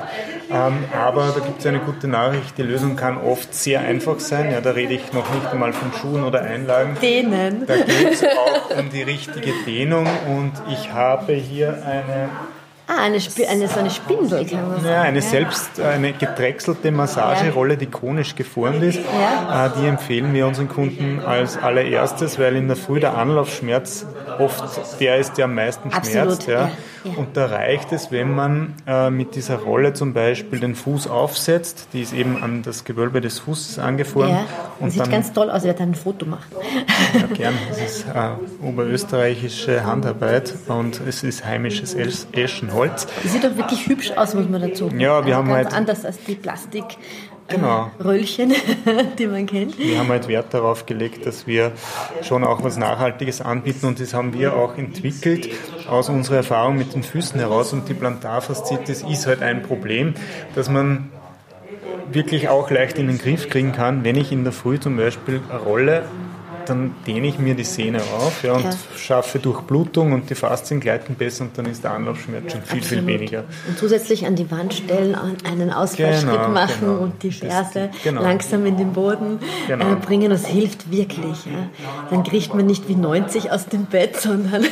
Ähm, 0.49 0.85
aber 0.93 1.33
da 1.35 1.41
gibt 1.41 1.59
es 1.59 1.65
eine 1.67 1.79
gute 1.79 2.07
Nachricht, 2.07 2.57
die 2.57 2.63
Lösung 2.63 2.95
kann 2.95 3.17
oft 3.17 3.53
sehr 3.53 3.81
einfach 3.81 4.19
sein. 4.19 4.51
Ja, 4.51 4.61
da 4.61 4.71
rede 4.71 4.93
ich 4.93 5.13
noch 5.13 5.31
nicht 5.33 5.45
einmal 5.47 5.73
von 5.73 5.91
Schuhen 5.93 6.23
oder 6.23 6.41
Einlagen. 6.41 6.97
Dehnen. 7.01 7.65
Da 7.67 7.77
geht 7.77 8.13
es 8.13 8.23
auch 8.23 8.77
um 8.77 8.89
die 8.89 9.03
richtige 9.03 9.51
Dehnung 9.65 10.07
und 10.27 10.53
ich 10.71 10.91
habe 10.91 11.33
hier 11.33 11.83
eine 11.85 12.29
Ah, 12.87 13.03
eine, 13.03 13.17
eine, 13.17 13.67
so 13.67 13.79
eine 13.79 13.89
Spindel 13.89 14.45
kann 14.45 14.69
man 14.69 14.81
sagen. 14.81 14.85
Ja, 14.85 15.01
eine 15.01 15.21
selbst, 15.21 15.79
eine 15.79 16.13
gedrechselte 16.13 16.91
Massagerolle, 16.91 17.77
die 17.77 17.87
konisch 17.87 18.35
geformt 18.35 18.83
ist. 18.83 18.99
Ja. 18.99 19.65
Äh, 19.65 19.69
die 19.79 19.87
empfehlen 19.87 20.33
wir 20.35 20.45
unseren 20.45 20.69
Kunden 20.69 21.19
als 21.19 21.57
allererstes, 21.57 22.37
weil 22.37 22.55
in 22.55 22.67
der 22.67 22.77
Früh 22.77 22.99
der 22.99 23.17
Anlaufschmerz 23.17 24.05
oft 24.37 24.99
der 24.99 25.17
ist, 25.17 25.37
der 25.37 25.45
am 25.45 25.55
meisten 25.55 25.91
schmerzt. 25.91 26.47
Ja. 26.47 26.69
ja. 27.03 27.11
Und 27.15 27.37
da 27.37 27.47
reicht 27.47 27.91
es, 27.91 28.11
wenn 28.11 28.33
man 28.33 28.75
äh, 28.85 29.09
mit 29.09 29.35
dieser 29.35 29.57
Rolle 29.57 29.93
zum 29.93 30.13
Beispiel 30.13 30.59
den 30.59 30.75
Fuß 30.75 31.07
aufsetzt, 31.07 31.87
die 31.93 32.01
ist 32.01 32.13
eben 32.13 32.41
an 32.43 32.61
das 32.61 32.83
Gewölbe 32.83 33.19
des 33.19 33.39
Fußes 33.39 33.79
angeformt. 33.79 34.31
Ja. 34.31 34.45
Und 34.79 34.91
sieht 34.91 35.01
dann, 35.01 35.11
ganz 35.11 35.33
toll 35.33 35.49
aus, 35.49 35.61
ich 35.61 35.67
werde 35.67 35.83
ein 35.83 35.95
Foto 35.95 36.27
machen. 36.27 36.45
Ja, 37.13 37.27
gern. 37.33 37.53
Das 37.69 37.79
ist 37.79 38.05
äh, 38.05 38.65
oberösterreichische 38.65 39.85
Handarbeit 39.85 40.53
und 40.67 41.01
es 41.07 41.23
ist 41.23 41.45
heimisches 41.45 41.95
Eschenholz. 41.95 42.74
Das 43.23 43.31
sieht 43.31 43.43
doch 43.43 43.55
wirklich 43.55 43.87
hübsch 43.87 44.11
aus, 44.11 44.33
muss 44.33 44.49
man 44.49 44.61
dazu. 44.61 44.89
Ja, 44.97 45.25
wir 45.25 45.35
haben 45.35 45.47
ganz 45.47 45.67
halt 45.67 45.73
anders 45.75 46.05
als 46.05 46.17
die 46.27 46.35
Plastik 46.35 46.85
genau. 47.47 47.91
Röllchen, 48.03 48.53
die 49.19 49.27
man 49.27 49.45
kennt. 49.45 49.77
Wir 49.77 49.99
haben 49.99 50.09
halt 50.09 50.27
Wert 50.27 50.53
darauf 50.53 50.85
gelegt, 50.85 51.25
dass 51.25 51.47
wir 51.47 51.71
schon 52.21 52.43
auch 52.43 52.63
was 52.63 52.77
Nachhaltiges 52.77 53.41
anbieten 53.41 53.85
und 53.85 53.99
das 53.99 54.13
haben 54.13 54.33
wir 54.33 54.55
auch 54.55 54.77
entwickelt 54.77 55.49
aus 55.87 56.09
unserer 56.09 56.37
Erfahrung 56.37 56.77
mit 56.77 56.93
den 56.93 57.03
Füßen 57.03 57.39
heraus 57.39 57.73
und 57.73 57.89
die 57.89 57.93
Plantarfaszitis 57.93 59.03
ist 59.03 59.27
halt 59.27 59.41
ein 59.41 59.63
Problem, 59.63 60.13
dass 60.55 60.69
man 60.69 61.11
wirklich 62.11 62.49
auch 62.49 62.69
leicht 62.69 62.97
in 62.97 63.07
den 63.07 63.17
Griff 63.17 63.49
kriegen 63.49 63.71
kann, 63.71 64.03
wenn 64.03 64.15
ich 64.15 64.31
in 64.31 64.43
der 64.43 64.53
Früh 64.53 64.79
zum 64.79 64.97
Beispiel 64.97 65.41
rolle 65.65 66.03
dann 66.69 66.95
dehne 67.07 67.27
ich 67.27 67.39
mir 67.39 67.55
die 67.55 67.63
Sehne 67.63 68.01
auf 68.17 68.43
ja, 68.43 68.53
und 68.53 68.63
ja. 68.63 68.71
schaffe 68.97 69.39
Durchblutung 69.39 70.13
und 70.13 70.29
die 70.29 70.35
Faszien 70.35 70.79
gleiten 70.79 71.15
besser 71.15 71.45
und 71.45 71.57
dann 71.57 71.65
ist 71.65 71.83
der 71.83 71.91
Anlaufschmerz 71.91 72.51
schon 72.51 72.61
viel, 72.61 72.79
Absolut. 72.79 73.05
viel 73.05 73.07
weniger. 73.07 73.43
Und 73.67 73.77
zusätzlich 73.77 74.25
an 74.25 74.35
die 74.35 74.49
Wand 74.51 74.73
stellen, 74.73 75.15
einen 75.43 75.71
Ausfallschritt 75.71 76.31
genau, 76.31 76.49
machen 76.49 76.73
genau. 76.81 76.97
und 76.99 77.23
die 77.23 77.31
Ferse 77.31 77.89
genau. 78.03 78.21
langsam 78.21 78.65
in 78.65 78.77
den 78.77 78.93
Boden 78.93 79.39
äh, 79.39 79.67
genau. 79.67 79.95
bringen, 79.95 80.29
das 80.29 80.45
hilft 80.45 80.91
wirklich. 80.91 81.45
Ja. 81.45 81.69
Dann 82.09 82.23
kriegt 82.23 82.53
man 82.53 82.65
nicht 82.65 82.87
wie 82.87 82.95
90 82.95 83.51
aus 83.51 83.67
dem 83.67 83.85
Bett, 83.85 84.17
sondern 84.17 84.65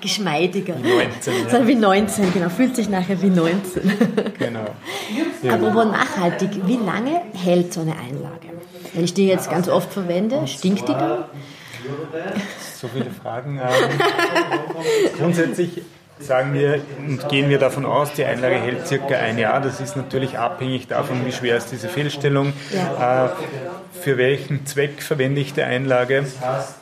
geschmeidiger. 0.00 0.74
Wie 0.82 0.88
19, 0.88 1.34
ja. 1.34 1.50
Sondern 1.50 1.68
wie 1.68 1.74
19, 1.74 2.32
genau, 2.32 2.48
fühlt 2.48 2.76
sich 2.76 2.88
nachher 2.88 3.20
wie 3.22 3.30
19. 3.30 3.92
genau. 4.38 4.66
Ja. 5.42 5.54
Aber 5.54 5.84
nachhaltig, 5.84 6.50
wie 6.66 6.76
lange 6.76 7.22
hält 7.34 7.72
so 7.72 7.80
eine 7.80 7.92
Einlage? 7.92 8.48
Wenn 8.92 9.04
ich 9.04 9.14
die 9.14 9.26
jetzt 9.26 9.50
ganz 9.50 9.68
oft 9.68 9.92
verwende, 9.92 10.46
stinkt 10.46 10.88
die 10.88 10.92
dann? 10.92 11.24
So 12.76 12.88
viele 12.88 13.10
Fragen. 13.10 13.58
Ähm, 13.58 13.90
grundsätzlich 15.18 15.82
sagen 16.18 16.54
wir 16.54 16.80
und 16.98 17.28
gehen 17.28 17.50
wir 17.50 17.58
davon 17.58 17.84
aus, 17.84 18.12
die 18.12 18.24
Einlage 18.24 18.56
hält 18.56 18.86
circa 18.86 19.16
ein 19.16 19.38
Jahr. 19.38 19.60
Das 19.60 19.80
ist 19.80 19.96
natürlich 19.96 20.38
abhängig 20.38 20.86
davon, 20.88 21.26
wie 21.26 21.32
schwer 21.32 21.56
ist 21.56 21.70
diese 21.72 21.88
Fehlstellung, 21.88 22.52
ja. 22.72 23.26
äh, 23.26 23.28
für 24.00 24.18
welchen 24.18 24.66
Zweck 24.66 25.02
verwende 25.02 25.40
ich 25.40 25.52
die 25.52 25.62
Einlage. 25.62 26.26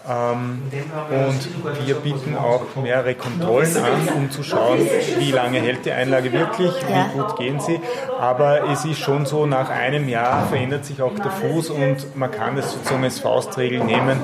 Ähm, 0.08 0.62
und 1.10 1.86
wir 1.86 1.94
bieten 1.96 2.36
auch 2.36 2.76
mehrere 2.80 3.14
Kontrollen 3.14 3.76
an, 3.76 4.08
um 4.16 4.30
zu 4.30 4.42
schauen, 4.42 4.78
wie 5.18 5.32
lange 5.32 5.60
hält 5.60 5.84
die 5.84 5.92
Einlage 5.92 6.32
wirklich, 6.32 6.72
ja. 6.82 7.06
wie 7.06 7.18
gut 7.18 7.36
gehen 7.36 7.60
sie. 7.60 7.80
Aber 8.18 8.70
es 8.70 8.84
ist 8.84 8.98
schon 8.98 9.26
so, 9.26 9.46
nach 9.46 9.70
einem 9.70 10.08
Jahr 10.08 10.46
verändert 10.46 10.84
sich 10.84 11.02
auch 11.02 11.14
der 11.14 11.30
Fuß 11.30 11.70
und 11.70 12.16
man 12.16 12.30
kann 12.30 12.56
es 12.56 12.72
sozusagen 12.72 13.04
als 13.04 13.18
Faustregel 13.18 13.82
nehmen, 13.82 14.18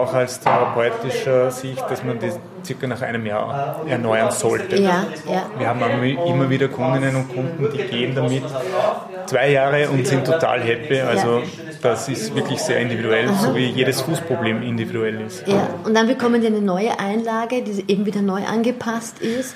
auch 0.00 0.14
als 0.14 0.40
therapeutischer 0.40 1.50
Sicht, 1.50 1.82
dass 1.88 2.02
man 2.02 2.18
das 2.18 2.38
circa 2.64 2.86
nach 2.86 3.02
einem 3.02 3.24
Jahr 3.26 3.84
erneuern 3.86 4.30
sollte. 4.30 4.76
Ja, 4.76 5.06
ja. 5.26 5.50
Wir 5.58 5.68
haben 5.68 5.80
immer 6.02 6.50
wieder 6.50 6.68
Kundinnen 6.68 7.16
und 7.16 7.28
Kunden, 7.28 7.68
die 7.72 7.82
gehen 7.84 8.14
damit 8.14 8.42
zwei 9.26 9.50
Jahre 9.50 9.88
und 9.88 10.06
sind 10.06 10.24
total 10.24 10.60
happy. 10.60 11.00
Also 11.00 11.42
das 11.82 12.08
ist 12.08 12.34
wirklich 12.34 12.60
sehr 12.60 12.80
individuell, 12.80 13.28
Aha. 13.28 13.34
so 13.34 13.54
wie 13.54 13.66
jedes 13.66 14.00
Fußproblem 14.02 14.62
individuell 14.62 15.20
ist. 15.22 15.46
Ja, 15.46 15.68
und 15.84 15.94
dann 15.94 16.06
bekommen 16.06 16.40
die 16.40 16.48
eine 16.48 16.60
neue 16.60 16.98
Einlage, 16.98 17.62
die 17.62 17.84
eben 17.90 18.06
wieder 18.06 18.22
neu 18.22 18.44
angepasst 18.44 19.20
ist 19.20 19.54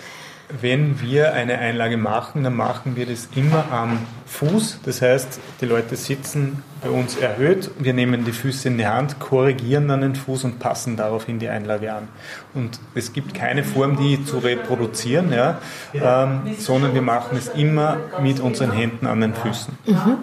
wenn 0.61 1.01
wir 1.01 1.33
eine 1.33 1.59
Einlage 1.59 1.97
machen, 1.97 2.45
dann 2.45 2.55
machen 2.55 2.97
wir 2.97 3.07
das 3.07 3.29
immer 3.35 3.65
am 3.71 3.99
Fuß. 4.27 4.81
Das 4.85 5.01
heißt, 5.01 5.41
die 5.61 5.67
Leute 5.67 5.97
sitzen 5.97 6.63
bei 6.83 6.91
uns 6.91 7.17
erhöht, 7.17 7.71
wir 7.79 7.95
nehmen 7.95 8.25
die 8.25 8.33
Füße 8.33 8.69
in 8.69 8.79
die 8.79 8.87
Hand, 8.87 9.19
korrigieren 9.21 9.89
dann 9.89 10.03
den 10.03 10.15
Fuß 10.15 10.45
und 10.45 10.59
passen 10.59 10.97
daraufhin 10.97 11.39
die 11.39 11.49
Einlage 11.49 11.93
an. 11.93 12.09
Und 12.53 12.79
es 12.95 13.13
gibt 13.13 13.35
keine 13.35 13.65
Form, 13.65 13.97
die 13.97 14.25
zu 14.25 14.39
reproduzieren, 14.39 15.33
ja, 15.33 15.59
ähm, 15.95 16.55
sondern 16.59 16.95
wir 16.95 17.03
machen 17.03 17.39
es 17.39 17.49
immer 17.49 17.97
mit 18.21 18.41
unseren 18.41 18.73
Händen 18.73 19.07
an 19.07 19.21
den 19.21 19.35
Füßen. 19.35 19.77
Mhm. 19.87 20.19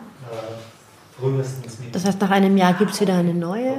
Das 1.91 2.05
heißt, 2.05 2.19
nach 2.21 2.31
einem 2.31 2.57
Jahr 2.57 2.73
gibt 2.73 2.91
es 2.91 3.01
wieder 3.01 3.15
eine 3.15 3.33
neue? 3.33 3.77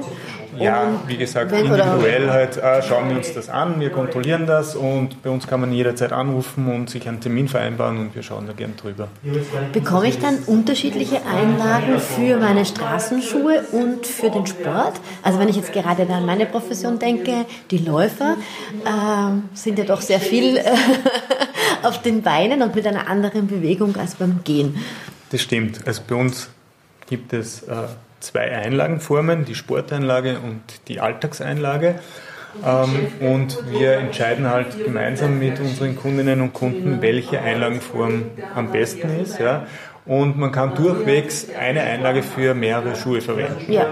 Ja, 0.59 1.01
wie 1.07 1.17
gesagt, 1.17 1.51
individuell 1.51 2.29
halt 2.29 2.57
äh, 2.57 2.81
schauen 2.81 3.09
wir 3.09 3.17
uns 3.17 3.33
das 3.33 3.49
an, 3.49 3.79
wir 3.79 3.89
kontrollieren 3.89 4.45
das 4.45 4.75
und 4.75 5.21
bei 5.23 5.29
uns 5.29 5.47
kann 5.47 5.61
man 5.61 5.71
jederzeit 5.71 6.11
anrufen 6.11 6.67
und 6.73 6.89
sich 6.89 7.07
einen 7.07 7.19
Termin 7.19 7.47
vereinbaren 7.47 7.97
und 7.97 8.15
wir 8.15 8.23
schauen 8.23 8.47
da 8.47 8.53
gern 8.53 8.75
drüber. 8.75 9.07
Bekomme 9.71 10.07
ich 10.07 10.19
dann 10.19 10.39
unterschiedliche 10.45 11.21
Einlagen 11.25 11.99
für 11.99 12.37
meine 12.37 12.65
Straßenschuhe 12.65 13.63
und 13.71 14.05
für 14.05 14.29
den 14.29 14.45
Sport? 14.45 14.93
Also 15.21 15.39
wenn 15.39 15.49
ich 15.49 15.55
jetzt 15.55 15.73
gerade 15.73 16.03
an 16.11 16.25
meine 16.25 16.45
Profession 16.45 16.99
denke, 16.99 17.45
die 17.71 17.79
Läufer 17.79 18.37
äh, 18.85 19.55
sind 19.55 19.79
ja 19.79 19.85
doch 19.85 20.01
sehr 20.01 20.19
viel 20.19 20.57
äh, 20.57 20.63
auf 21.83 22.01
den 22.01 22.21
Beinen 22.21 22.61
und 22.61 22.75
mit 22.75 22.87
einer 22.87 23.07
anderen 23.07 23.47
Bewegung 23.47 23.95
als 23.97 24.15
beim 24.15 24.41
Gehen. 24.43 24.75
Das 25.31 25.41
stimmt. 25.41 25.85
Also 25.87 26.01
bei 26.07 26.15
uns 26.15 26.49
gibt 27.07 27.33
es 27.33 27.63
äh, 27.63 27.73
zwei 28.23 28.51
Einlagenformen, 28.51 29.45
die 29.45 29.55
Sporteinlage 29.55 30.39
und 30.39 30.61
die 30.87 30.99
Alltagseinlage. 30.99 31.95
Ähm, 32.65 33.07
und 33.19 33.57
wir 33.71 33.93
entscheiden 33.93 34.49
halt 34.49 34.83
gemeinsam 34.83 35.39
mit 35.39 35.59
unseren 35.59 35.95
Kundinnen 35.95 36.41
und 36.41 36.53
Kunden, 36.53 37.01
welche 37.01 37.41
Einlagenform 37.41 38.25
am 38.55 38.71
besten 38.71 39.09
ist. 39.19 39.39
Ja. 39.39 39.65
Und 40.05 40.37
man 40.37 40.51
kann 40.51 40.75
durchwegs 40.75 41.47
eine 41.57 41.81
Einlage 41.81 42.23
für 42.23 42.53
mehrere 42.53 42.95
Schuhe 42.97 43.21
verwenden. 43.21 43.71
Ja. 43.71 43.87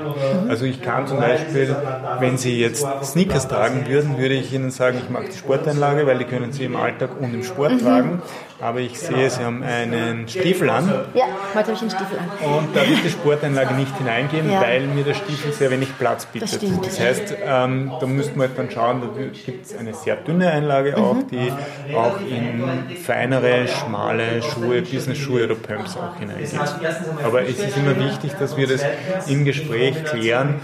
Also 0.50 0.66
ich 0.66 0.82
kann 0.82 1.08
zum 1.08 1.20
Beispiel, 1.20 1.74
wenn 2.20 2.38
Sie 2.38 2.60
jetzt 2.60 2.86
Sneakers 3.04 3.48
tragen 3.48 3.88
würden, 3.88 4.18
würde 4.18 4.34
ich 4.34 4.54
Ihnen 4.54 4.72
sagen, 4.72 4.98
ich 5.02 5.10
mag 5.10 5.30
die 5.30 5.38
Sporteinlage, 5.38 6.06
weil 6.06 6.18
die 6.18 6.26
können 6.26 6.52
Sie 6.52 6.66
im 6.66 6.76
Alltag 6.76 7.12
und 7.18 7.34
im 7.34 7.44
Sport 7.44 7.74
mhm. 7.74 7.80
tragen 7.80 8.22
aber 8.62 8.80
ich 8.80 9.00
sehe, 9.00 9.30
Sie 9.30 9.44
haben 9.44 9.64
einen 9.64 10.28
Stiefel 10.28 10.70
an. 10.70 10.88
Ja, 11.14 11.26
heute 11.54 11.68
habe 11.68 11.74
ich 11.74 11.82
einen 11.82 11.90
Stiefel 11.90 12.18
an. 12.20 12.58
Und 12.58 12.76
da 12.76 12.88
wird 12.88 13.04
die 13.04 13.10
Sporteinlage 13.10 13.74
nicht 13.74 13.98
hineingehen, 13.98 14.52
ja. 14.52 14.62
weil 14.62 14.82
mir 14.88 15.04
der 15.04 15.16
Stiefel 15.16 15.52
sehr 15.52 15.72
wenig 15.72 15.98
Platz 15.98 16.28
bietet. 16.28 16.62
Das, 16.62 16.82
das 16.82 17.00
heißt, 17.00 17.36
ähm, 17.44 17.92
da 18.00 18.06
müssten 18.06 18.36
wir 18.36 18.48
halt 18.48 18.58
dann 18.58 18.70
schauen, 18.70 19.02
da 19.02 19.08
gibt 19.46 19.66
es 19.66 19.76
eine 19.76 19.94
sehr 19.94 20.16
dünne 20.16 20.52
Einlage 20.52 20.98
auch, 20.98 21.16
mhm. 21.16 21.28
die 21.28 21.52
auch 21.96 22.20
in 22.22 22.96
feinere, 22.98 23.68
schmale 23.68 24.42
Schuhe, 24.44 24.82
Business-Schuhe 24.82 25.46
oder 25.46 25.56
Pumps 25.56 25.98
auch 25.98 26.18
hineingeht. 26.20 26.54
Aber 27.24 27.42
es 27.42 27.60
ist 27.60 27.78
immer 27.78 27.98
wichtig, 27.98 28.34
dass 28.40 28.56
wir 28.58 28.68
das 28.68 28.84
im 29.28 29.44
Gespräch 29.44 30.04
klären, 30.06 30.62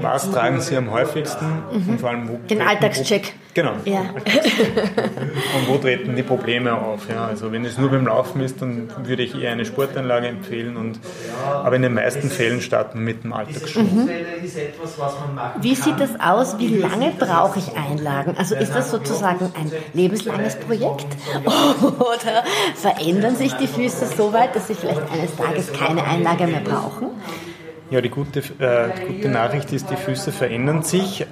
was 0.00 0.30
tragen 0.30 0.60
Sie 0.60 0.76
am 0.76 0.90
häufigsten 0.90 1.62
mhm. 1.72 1.88
und 1.88 2.00
vor 2.00 2.10
allem 2.10 2.28
wo 2.28 2.38
Den 2.48 2.62
Alltagscheck. 2.62 3.34
Genau. 3.58 3.72
Ja. 3.86 4.02
Und 4.02 5.66
wo 5.66 5.78
treten 5.78 6.14
die 6.14 6.22
Probleme 6.22 6.80
auf? 6.80 7.08
Ja, 7.08 7.26
also 7.26 7.50
wenn 7.50 7.64
es 7.64 7.76
nur 7.76 7.90
beim 7.90 8.06
Laufen 8.06 8.40
ist, 8.40 8.62
dann 8.62 8.88
würde 9.02 9.24
ich 9.24 9.34
eher 9.34 9.50
eine 9.50 9.64
Sportanlage 9.64 10.28
empfehlen. 10.28 10.76
Und, 10.76 11.00
aber 11.44 11.74
in 11.74 11.82
den 11.82 11.94
meisten 11.94 12.30
Fällen 12.30 12.60
starten 12.60 13.00
wir 13.00 13.06
mit 13.06 13.24
dem 13.24 13.32
Alltagsschuh. 13.32 13.80
Mhm. 13.80 14.08
Wie 15.60 15.74
sieht 15.74 15.98
das 15.98 16.10
aus? 16.20 16.60
Wie 16.60 16.68
lange 16.68 17.12
brauche 17.18 17.58
ich 17.58 17.76
Einlagen? 17.76 18.36
Also 18.38 18.54
ist 18.54 18.76
das 18.76 18.92
sozusagen 18.92 19.52
ein 19.58 19.72
lebenslanges 19.92 20.54
Projekt? 20.54 21.08
Oder 21.82 22.44
verändern 22.76 23.34
sich 23.34 23.54
die 23.54 23.66
Füße 23.66 24.06
so 24.16 24.32
weit, 24.32 24.54
dass 24.54 24.68
sie 24.68 24.76
vielleicht 24.76 25.02
eines 25.10 25.34
Tages 25.34 25.72
keine 25.72 26.04
Einlage 26.04 26.46
mehr 26.46 26.60
brauchen? 26.60 27.08
Ja, 27.90 28.02
die 28.02 28.10
gute, 28.10 28.40
äh, 28.40 28.90
die 29.00 29.14
gute 29.14 29.28
Nachricht 29.30 29.72
ist, 29.72 29.88
die 29.88 29.96
Füße 29.96 30.30
verändern 30.30 30.82
sich, 30.82 31.26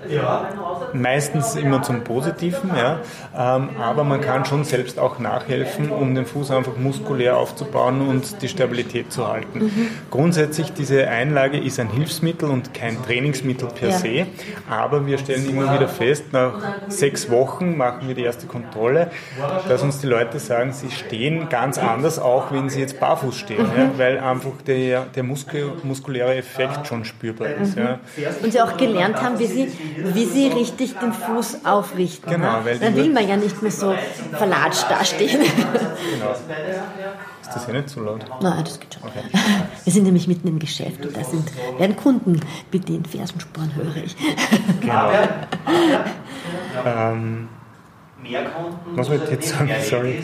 meistens 0.95 1.55
immer 1.55 1.83
zum 1.83 2.03
Positiven, 2.03 2.71
ja, 2.75 3.01
ähm, 3.37 3.71
aber 3.79 4.05
man 4.05 4.23
kann 4.23 4.47
schon 4.47 4.65
selbst 4.65 4.99
auch 4.99 5.19
nachhelfen, 5.19 5.91
um 5.91 6.15
den 6.15 6.25
Fuß 6.25 6.51
einfach 6.53 6.77
muskulär 6.79 7.37
aufzubauen 7.37 8.09
und 8.09 8.41
die 8.41 8.49
Stabilität 8.49 9.13
zu 9.13 9.29
halten. 9.29 9.65
Mhm. 9.65 9.89
Grundsätzlich, 10.11 10.73
diese 10.73 11.07
Einlage 11.09 11.59
ist 11.59 11.79
ein 11.79 11.91
Hilfsmittel 11.91 12.49
und 12.49 12.73
kein 12.73 13.03
Trainingsmittel 13.03 13.69
per 13.69 13.91
ja. 13.91 13.99
se, 13.99 14.27
aber 14.71 15.07
wir 15.07 15.19
stellen 15.19 15.47
immer 15.51 15.75
wieder 15.75 15.89
fest, 15.89 16.33
nach 16.33 16.55
sechs 16.89 17.31
Wochen 17.31 17.77
machen 17.77 18.09
wir 18.09 18.15
die 18.15 18.23
erste 18.23 18.47
Kontrolle, 18.47 19.11
dass 19.69 19.83
uns 19.83 20.01
die 20.01 20.07
Leute 20.07 20.39
sagen, 20.39 20.73
sie 20.73 20.91
stehen 20.91 21.51
ganz 21.51 21.77
anders, 21.77 22.19
auch 22.19 22.51
wenn 22.51 22.71
sie 22.71 22.81
jetzt 22.81 22.99
barfuß 22.99 23.37
stehen, 23.37 23.63
mhm. 23.63 23.77
ja, 23.77 23.91
weil 23.99 24.19
einfach 24.19 24.63
der, 24.67 25.05
der 25.15 25.23
muskuläre 25.23 26.35
Effekt 26.35 26.46
schon 26.85 27.05
spürbar 27.05 27.49
ist. 27.49 27.76
Mhm. 27.76 27.83
Ja. 27.83 28.31
Und 28.43 28.53
Sie 28.53 28.61
auch 28.61 28.76
gelernt 28.76 29.21
haben, 29.23 29.38
wie 29.38 29.47
Sie, 29.47 29.73
wie 29.97 30.25
Sie 30.25 30.49
richtig 30.49 30.99
den 30.99 31.12
Fuß 31.12 31.65
aufrichten. 31.65 32.31
Genau, 32.31 32.65
weil 32.65 32.79
Dann 32.79 32.95
will 32.95 33.12
man 33.12 33.29
ja 33.29 33.37
nicht 33.37 33.61
mehr 33.62 33.71
so 33.71 33.95
verlatscht 34.33 34.91
dastehen. 34.91 35.41
Genau. 35.41 36.33
Ist 37.43 37.55
das 37.55 37.67
ja 37.67 37.73
nicht 37.75 37.88
so 37.88 38.00
laut? 38.00 38.25
Nein, 38.41 38.65
das 38.65 38.81
geht 38.81 38.95
schon. 38.95 39.09
Okay. 39.09 39.23
Wir 39.85 39.93
sind 39.93 40.05
nämlich 40.05 40.26
mitten 40.26 40.49
im 40.49 40.59
Geschäft 40.59 41.05
und 41.05 41.17
da 41.17 41.23
sind, 41.23 41.50
werden 41.79 41.97
Kunden 41.97 42.41
bedient. 42.71 43.07
Fersensporen 43.09 43.75
höre 43.75 43.97
ich. 43.97 44.17
Genau. 44.81 45.11
ähm, 46.85 47.49
mehr 48.30 48.45
Kunden. 48.45 48.97
Was 48.97 49.11
wollte 49.11 49.25
ich 49.25 49.30
jetzt 49.30 49.49
sagen? 49.49 49.71
Sorry. 49.83 50.23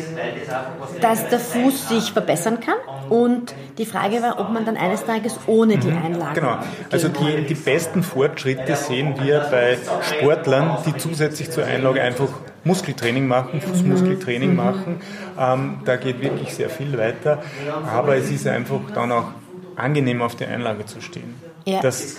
Dass 1.00 1.28
der 1.28 1.38
Fuß 1.38 1.88
sich 1.88 2.12
verbessern 2.12 2.58
kann 2.60 2.76
und 3.08 3.54
die 3.78 3.86
Frage 3.86 4.22
war, 4.22 4.38
ob 4.40 4.50
man 4.50 4.64
dann 4.64 4.76
eines 4.76 5.04
Tages 5.04 5.38
ohne 5.46 5.78
die 5.78 5.88
mhm. 5.88 6.02
Einlage. 6.04 6.40
Genau. 6.40 6.58
Also 6.90 7.08
die, 7.08 7.44
die 7.44 7.54
besten 7.54 8.02
Fortschritte 8.02 8.76
sehen 8.76 9.14
wir 9.20 9.40
bei 9.50 9.78
Sportlern, 10.02 10.78
die 10.86 10.96
zusätzlich 10.96 11.50
zur 11.50 11.64
Einlage 11.64 12.02
einfach 12.02 12.28
Muskeltraining 12.64 13.26
machen, 13.26 13.60
Fußmuskeltraining 13.60 14.50
mhm. 14.50 14.56
machen. 14.56 15.00
Ähm, 15.38 15.80
da 15.84 15.96
geht 15.96 16.20
wirklich 16.20 16.54
sehr 16.54 16.70
viel 16.70 16.96
weiter. 16.96 17.42
Aber 17.86 18.16
es 18.16 18.30
ist 18.30 18.46
einfach 18.46 18.80
dann 18.94 19.12
auch 19.12 19.28
angenehm 19.76 20.22
auf 20.22 20.36
der 20.36 20.48
Einlage 20.48 20.86
zu 20.86 21.00
stehen. 21.00 21.34
Ja. 21.64 21.80
Das 21.80 22.16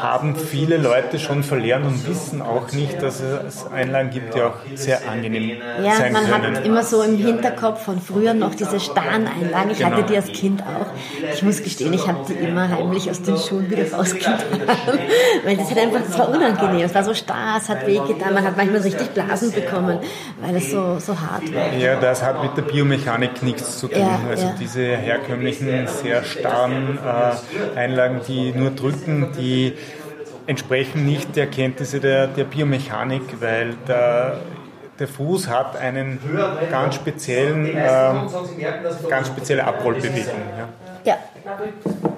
haben 0.00 0.36
viele 0.36 0.76
Leute 0.78 1.18
schon 1.18 1.42
verlernt 1.42 1.86
und 1.86 2.08
wissen 2.08 2.40
auch 2.42 2.72
nicht, 2.72 3.02
dass 3.02 3.20
es 3.20 3.66
Einlagen 3.66 4.10
gibt, 4.10 4.34
die 4.34 4.40
auch 4.42 4.54
sehr 4.74 5.08
angenehm 5.08 5.58
Ja, 5.82 5.92
sein 5.96 6.12
man 6.12 6.26
können. 6.30 6.56
hat 6.56 6.64
immer 6.64 6.82
so 6.82 7.02
im 7.02 7.16
Hinterkopf 7.16 7.84
von 7.84 8.00
früher 8.00 8.32
noch 8.34 8.54
diese 8.54 8.80
starren 8.80 9.26
Einlagen. 9.28 9.70
Ich 9.70 9.84
hatte 9.84 9.96
Genau. 9.96 10.06
die 10.08 10.16
als 10.16 10.26
Kind 10.32 10.62
auch. 10.62 10.86
Ich 11.32 11.42
muss 11.42 11.62
gestehen, 11.62 11.92
ich 11.92 12.06
habe 12.06 12.20
die 12.28 12.34
immer 12.34 12.68
heimlich 12.68 13.10
aus 13.10 13.20
den 13.22 13.36
Schuhen 13.36 13.70
wieder 13.70 13.90
rausgetan. 13.92 14.38
weil 15.44 15.56
das 15.56 15.70
hat 15.70 15.78
einfach, 15.78 16.00
das 16.06 16.18
war 16.18 16.28
unangenehm. 16.30 16.84
Es 16.86 16.94
war 16.94 17.04
so 17.04 17.14
starr, 17.14 17.58
es 17.58 17.68
hat 17.68 17.86
wehgetan. 17.86 18.34
Man 18.34 18.44
hat 18.44 18.56
manchmal 18.56 18.80
richtig 18.80 19.08
Blasen 19.10 19.52
bekommen, 19.52 19.98
weil 20.40 20.56
es 20.56 20.70
so, 20.70 20.98
so 20.98 21.18
hart 21.20 21.54
war. 21.54 21.72
Ja, 21.74 21.96
das 21.96 22.22
hat 22.22 22.42
mit 22.42 22.56
der 22.56 22.62
Biomechanik 22.62 23.42
nichts 23.42 23.78
zu 23.78 23.88
tun. 23.88 24.00
Ja, 24.00 24.20
also 24.28 24.46
ja. 24.46 24.54
diese 24.58 24.80
herkömmlichen, 24.96 25.86
sehr 25.86 26.24
starren 26.24 26.98
äh, 26.98 27.78
Einlagen, 27.78 28.20
die 28.26 28.52
nur 28.52 28.74
drücken, 28.90 29.32
die 29.38 29.74
entsprechen 30.46 31.04
nicht 31.04 31.36
der 31.36 31.46
Kenntnisse 31.48 32.00
der, 32.00 32.28
der 32.28 32.44
Biomechanik, 32.44 33.22
weil 33.40 33.74
der, 33.88 34.38
der 34.98 35.08
Fuß 35.08 35.48
hat 35.48 35.76
einen 35.76 36.18
ganz 36.70 36.94
speziellen, 36.94 37.66
ähm, 37.66 38.28
ganz 39.08 39.28
spezielle 39.28 39.64
Abrollbewegung. 39.64 40.34
Ja. 40.58 40.68
Ja, 41.04 41.18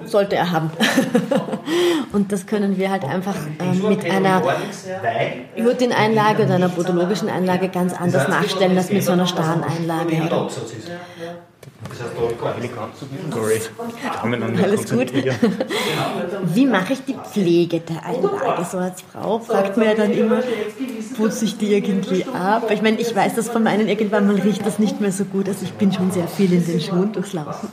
sollte 0.05 0.35
er 0.35 0.51
haben. 0.51 0.71
Und 2.11 2.31
das 2.31 2.47
können 2.47 2.75
wir 2.75 2.89
halt 2.89 3.03
einfach 3.03 3.35
ähm, 3.59 3.87
mit 3.87 4.03
einer 4.03 4.41
Jurtin-Einlage 5.55 6.45
oder 6.45 6.55
einer 6.55 6.69
podologischen 6.69 7.29
Einlage 7.29 7.69
ganz 7.69 7.93
anders 7.93 8.27
nachstellen 8.27 8.75
als 8.75 8.89
mit 8.89 9.03
so 9.03 9.11
einer 9.11 9.27
starren 9.27 9.63
Einlage. 9.63 10.23
Oder? 10.23 10.49
Sorry, 13.31 13.61
man 14.29 14.41
dann 14.41 14.51
nicht 14.51 14.63
Alles 14.63 14.89
gut. 14.89 15.13
Wie 16.53 16.65
mache 16.65 16.93
ich 16.93 17.05
die 17.05 17.15
Pflege 17.15 17.79
der 17.79 18.05
Einlage? 18.05 18.65
So 18.69 18.77
als 18.77 19.01
Frau 19.01 19.39
fragt 19.39 19.77
man 19.77 19.87
ja 19.87 19.95
dann 19.95 20.11
immer, 20.11 20.41
putze 21.19 21.45
ich 21.45 21.57
die 21.57 21.73
irgendwie 21.73 22.25
ab? 22.25 22.71
Ich 22.71 22.81
meine, 22.81 22.99
ich 22.99 23.13
weiß 23.15 23.35
das 23.35 23.49
von 23.49 23.61
meinen, 23.63 23.87
irgendwann 23.87 24.25
mal 24.27 24.35
riecht 24.39 24.65
das 24.65 24.79
nicht 24.79 25.01
mehr 25.01 25.11
so 25.11 25.25
gut. 25.25 25.47
Also 25.47 25.65
ich 25.65 25.73
bin 25.73 25.91
schon 25.91 26.11
sehr 26.11 26.27
viel 26.27 26.51
in 26.53 26.65
den 26.65 26.79
Schuhen 26.79 27.11
durchlaufen. 27.11 27.69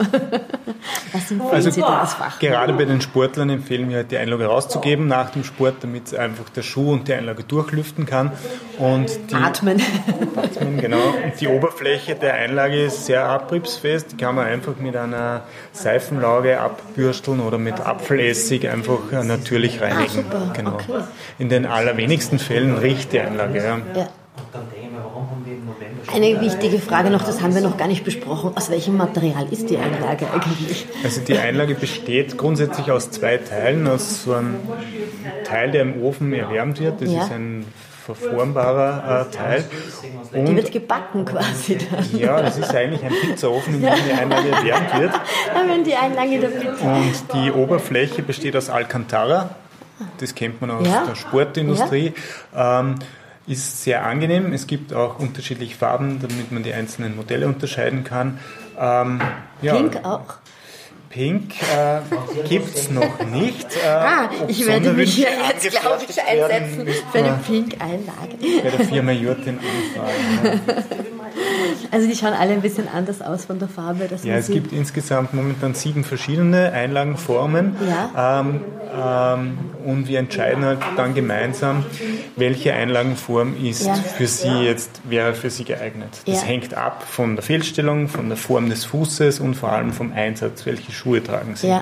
Was 1.12 1.30
empfehlen 1.30 1.52
Also 1.52 1.70
Sie 1.70 1.80
da 1.80 2.00
als 2.00 2.14
Fach? 2.14 2.38
gerade 2.38 2.72
bei 2.72 2.84
den 2.84 3.00
Sportlern 3.00 3.50
empfehlen 3.50 3.88
wir 3.88 3.98
halt 3.98 4.10
die 4.10 4.18
Einlage 4.18 4.46
rauszugeben 4.46 5.06
nach 5.06 5.30
dem 5.30 5.44
Sport, 5.44 5.76
damit 5.80 6.14
einfach 6.14 6.48
der 6.50 6.62
Schuh 6.62 6.92
und 6.92 7.08
die 7.08 7.14
Einlage 7.14 7.44
durchlüften 7.44 8.06
kann. 8.06 8.32
Und 8.78 9.10
die, 9.30 9.34
Atmen. 9.34 9.80
Atmen, 10.36 10.78
genau. 10.78 10.98
Und 11.24 11.40
die 11.40 11.48
Oberfläche 11.48 12.14
der 12.14 12.34
Einlage 12.34 12.84
ist 12.84 13.06
sehr 13.06 13.24
abriebsfest. 13.24 14.12
Die 14.12 14.16
kann 14.16 14.34
man 14.34 14.46
einfach 14.46 14.76
mit 14.76 14.96
einer 14.96 15.44
Seifenlauge 15.72 16.60
abbürsteln 16.60 17.40
oder 17.40 17.58
mit 17.58 17.80
Apfelessig 17.80 18.68
einfach 18.68 18.98
natürlich 19.24 19.80
reinigen. 19.80 20.24
Ah. 20.30 20.52
Genau. 20.54 20.74
Okay. 20.74 21.04
In 21.38 21.48
den 21.48 21.66
allerwenigsten 21.66 22.38
Fällen 22.38 22.76
riecht 22.76 23.12
die 23.12 23.20
Einlage. 23.40 23.58
Ja. 23.94 24.00
Ja. 24.00 24.08
Eine 26.12 26.40
wichtige 26.40 26.78
Frage 26.78 27.10
noch, 27.10 27.24
das 27.24 27.42
haben 27.42 27.54
wir 27.54 27.62
noch 27.62 27.76
gar 27.76 27.88
nicht 27.88 28.04
besprochen. 28.04 28.52
Aus 28.54 28.70
welchem 28.70 28.96
Material 28.96 29.46
ist 29.50 29.68
die 29.70 29.76
Einlage 29.76 30.26
eigentlich? 30.32 30.86
Also 31.04 31.20
die 31.20 31.36
Einlage 31.38 31.74
besteht 31.74 32.38
grundsätzlich 32.38 32.90
aus 32.90 33.10
zwei 33.10 33.38
Teilen. 33.38 33.86
Aus 33.88 34.22
so 34.24 34.34
einem 34.34 34.56
Teil, 35.44 35.70
der 35.72 35.82
im 35.82 36.02
Ofen 36.02 36.32
erwärmt 36.32 36.80
wird. 36.80 37.00
Das 37.02 37.10
Ja. 37.10 37.24
ist 37.24 37.32
ein 37.32 37.66
verformbarer 38.04 39.26
äh, 39.32 39.34
Teil. 39.36 39.64
Die 40.32 40.38
Und 40.38 40.56
wird 40.56 40.70
gebacken 40.70 41.24
quasi 41.24 41.76
dann. 41.78 42.18
ja, 42.20 42.40
das 42.40 42.56
ist 42.58 42.74
eigentlich 42.74 43.02
ein 43.04 43.12
Pizzaofen, 43.20 43.74
in 43.74 43.82
dem 43.82 43.94
die 44.06 44.12
Einlage 44.12 44.48
erwärmt 44.50 45.00
wird. 45.00 45.12
Da 45.12 45.66
werden 45.68 45.84
die 45.84 45.94
Einlage 45.96 46.38
der 46.38 46.48
Pizza. 46.48 46.84
Und 46.96 47.12
die 47.34 47.50
Oberfläche 47.50 48.22
besteht 48.22 48.56
aus 48.56 48.70
Alcantara. 48.70 49.50
Das 50.18 50.34
kennt 50.34 50.60
man 50.60 50.70
aus 50.70 50.86
Ja. 50.86 51.04
der 51.08 51.14
Sportindustrie. 51.16 52.12
Ähm, 52.54 52.96
ist 53.46 53.82
sehr 53.82 54.04
angenehm. 54.04 54.52
Es 54.52 54.66
gibt 54.66 54.92
auch 54.92 55.18
unterschiedliche 55.18 55.76
Farben, 55.76 56.18
damit 56.20 56.50
man 56.52 56.62
die 56.62 56.72
einzelnen 56.72 57.16
Modelle 57.16 57.46
unterscheiden 57.46 58.04
kann. 58.04 58.38
Ähm, 58.78 59.20
ja, 59.62 59.74
Pink 59.74 60.04
auch. 60.04 60.34
Pink 61.08 61.54
äh, 61.74 62.00
gibt 62.48 62.76
es 62.76 62.90
noch 62.90 63.24
nicht. 63.24 63.66
Äh, 63.82 63.88
Ah, 63.88 64.30
ich 64.48 64.66
werde 64.66 64.92
mich 64.92 65.14
hier 65.14 65.28
jetzt, 65.48 65.70
glaube 65.80 66.02
ich, 66.06 66.16
werden, 66.16 66.50
einsetzen 66.50 67.04
für 67.10 67.18
eine 67.18 67.38
Pink-Einlage. 67.46 68.36
Bei 68.62 68.70
der 68.70 68.86
Firma 68.86 69.12
Jurtin 69.12 69.58
anfragen. 69.58 70.60
Ja. 70.66 71.04
Also 71.90 72.08
die 72.08 72.14
schauen 72.16 72.32
alle 72.32 72.52
ein 72.52 72.62
bisschen 72.62 72.88
anders 72.88 73.20
aus 73.22 73.44
von 73.44 73.58
der 73.58 73.68
Farbe. 73.68 74.08
Ja, 74.24 74.36
es 74.36 74.46
sieht. 74.46 74.54
gibt 74.54 74.72
insgesamt 74.72 75.34
momentan 75.34 75.74
sieben 75.74 76.04
verschiedene 76.04 76.72
Einlagenformen. 76.72 77.76
Ja. 77.88 78.40
Ähm, 78.40 78.60
ähm, 78.98 79.58
und 79.84 80.08
wir 80.08 80.18
entscheiden 80.18 80.64
halt 80.64 80.78
dann 80.96 81.14
gemeinsam, 81.14 81.84
welche 82.36 82.72
Einlagenform 82.72 83.54
ist 83.62 83.86
Ja. 83.86 83.94
für 83.94 84.26
Sie 84.26 84.48
jetzt, 84.64 85.00
wäre 85.04 85.34
für 85.34 85.50
Sie 85.50 85.64
geeignet. 85.64 86.08
Das 86.26 86.46
hängt 86.46 86.74
ab 86.74 87.04
von 87.08 87.36
der 87.36 87.42
Fehlstellung, 87.42 88.08
von 88.08 88.28
der 88.28 88.36
Form 88.38 88.68
des 88.70 88.84
Fußes 88.84 89.40
und 89.40 89.54
vor 89.54 89.72
allem 89.72 89.92
vom 89.92 90.12
Einsatz, 90.12 90.66
welche 90.66 90.92
Schuhe 90.92 91.22
tragen 91.22 91.56
Sie. 91.56 91.74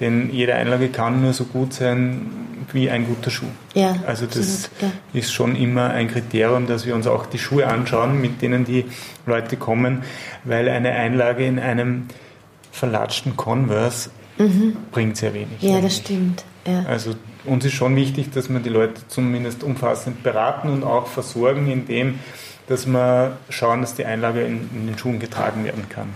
Denn 0.00 0.30
jede 0.32 0.54
Einlage 0.54 0.88
kann 0.88 1.22
nur 1.22 1.32
so 1.32 1.44
gut 1.44 1.72
sein 1.72 2.26
wie 2.72 2.90
ein 2.90 3.06
guter 3.06 3.30
Schuh. 3.30 3.46
Ja, 3.78 3.96
also 4.06 4.26
das 4.26 4.70
ja. 4.80 4.90
ist 5.12 5.32
schon 5.32 5.54
immer 5.54 5.90
ein 5.90 6.08
Kriterium, 6.08 6.66
dass 6.66 6.84
wir 6.84 6.94
uns 6.94 7.06
auch 7.06 7.26
die 7.26 7.38
Schuhe 7.38 7.66
anschauen, 7.66 8.20
mit 8.20 8.42
denen 8.42 8.64
die 8.64 8.86
Leute 9.24 9.56
kommen, 9.56 10.02
weil 10.44 10.68
eine 10.68 10.90
Einlage 10.92 11.46
in 11.46 11.58
einem 11.58 12.08
verlatschten 12.72 13.36
Converse 13.36 14.10
bringt 14.92 15.16
sehr 15.16 15.34
wenig. 15.34 15.62
Mhm. 15.62 15.68
Ja, 15.68 15.80
das 15.80 15.96
stimmt. 15.96 16.44
Ja. 16.66 16.84
Also 16.88 17.14
uns 17.44 17.64
ist 17.64 17.74
schon 17.74 17.96
wichtig, 17.96 18.30
dass 18.32 18.48
wir 18.48 18.60
die 18.60 18.68
Leute 18.68 19.02
zumindest 19.08 19.62
umfassend 19.62 20.22
beraten 20.22 20.68
und 20.68 20.84
auch 20.84 21.06
versorgen, 21.06 21.70
indem 21.70 22.18
dass 22.66 22.86
wir 22.86 23.38
schauen, 23.48 23.80
dass 23.80 23.94
die 23.94 24.04
Einlage 24.04 24.42
in, 24.42 24.68
in 24.74 24.86
den 24.86 24.98
Schuhen 24.98 25.18
getragen 25.18 25.64
werden 25.64 25.88
kann. 25.88 26.08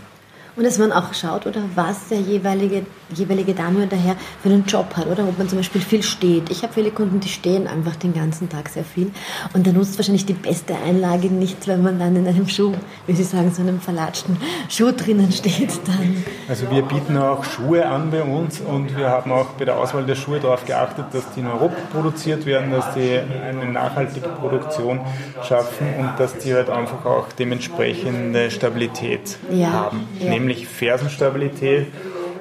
Und 0.54 0.64
dass 0.64 0.78
man 0.78 0.92
auch 0.92 1.14
schaut, 1.14 1.46
oder 1.46 1.62
was 1.74 2.08
der 2.08 2.20
jeweilige, 2.20 2.84
jeweilige 3.14 3.54
Dame 3.54 3.86
oder 3.86 3.96
Herr 3.96 4.16
für 4.42 4.50
einen 4.50 4.66
Job 4.66 4.94
hat, 4.96 5.06
oder 5.06 5.24
ob 5.24 5.38
man 5.38 5.48
zum 5.48 5.58
Beispiel 5.58 5.80
viel 5.80 6.02
steht. 6.02 6.50
Ich 6.50 6.62
habe 6.62 6.74
viele 6.74 6.90
Kunden, 6.90 7.20
die 7.20 7.28
stehen 7.28 7.66
einfach 7.66 7.96
den 7.96 8.12
ganzen 8.12 8.50
Tag 8.50 8.68
sehr 8.68 8.84
viel. 8.84 9.10
Und 9.54 9.66
da 9.66 9.72
nutzt 9.72 9.96
wahrscheinlich 9.98 10.26
die 10.26 10.34
beste 10.34 10.74
Einlage 10.86 11.28
nichts, 11.28 11.66
wenn 11.66 11.82
man 11.82 11.98
dann 11.98 12.16
in 12.16 12.26
einem 12.26 12.48
Schuh, 12.48 12.72
wie 13.06 13.14
Sie 13.14 13.24
sagen, 13.24 13.50
so 13.54 13.62
einem 13.62 13.80
verlatschten 13.80 14.36
Schuh 14.68 14.92
drinnen 14.92 15.32
steht. 15.32 15.70
Dann. 15.86 16.22
Also 16.48 16.70
wir 16.70 16.82
bieten 16.82 17.16
auch 17.16 17.44
Schuhe 17.44 17.86
an 17.86 18.10
bei 18.10 18.22
uns 18.22 18.60
und 18.60 18.94
wir 18.96 19.08
haben 19.08 19.32
auch 19.32 19.46
bei 19.58 19.64
der 19.64 19.78
Auswahl 19.78 20.04
der 20.04 20.16
Schuhe 20.16 20.38
darauf 20.38 20.66
geachtet, 20.66 21.06
dass 21.12 21.32
die 21.34 21.40
in 21.40 21.46
Europa 21.46 21.76
produziert 21.92 22.44
werden, 22.44 22.70
dass 22.70 22.92
die 22.94 23.18
eine 23.18 23.72
nachhaltige 23.72 24.28
Produktion 24.28 25.00
schaffen 25.48 25.86
und 25.98 26.10
dass 26.18 26.36
die 26.38 26.52
halt 26.52 26.68
einfach 26.68 27.06
auch 27.06 27.28
dementsprechende 27.38 28.50
Stabilität 28.50 29.38
Ja, 29.50 29.72
haben. 29.72 30.08
ja. 30.20 30.41
Nämlich 30.42 30.66
Fersenstabilität 30.66 31.86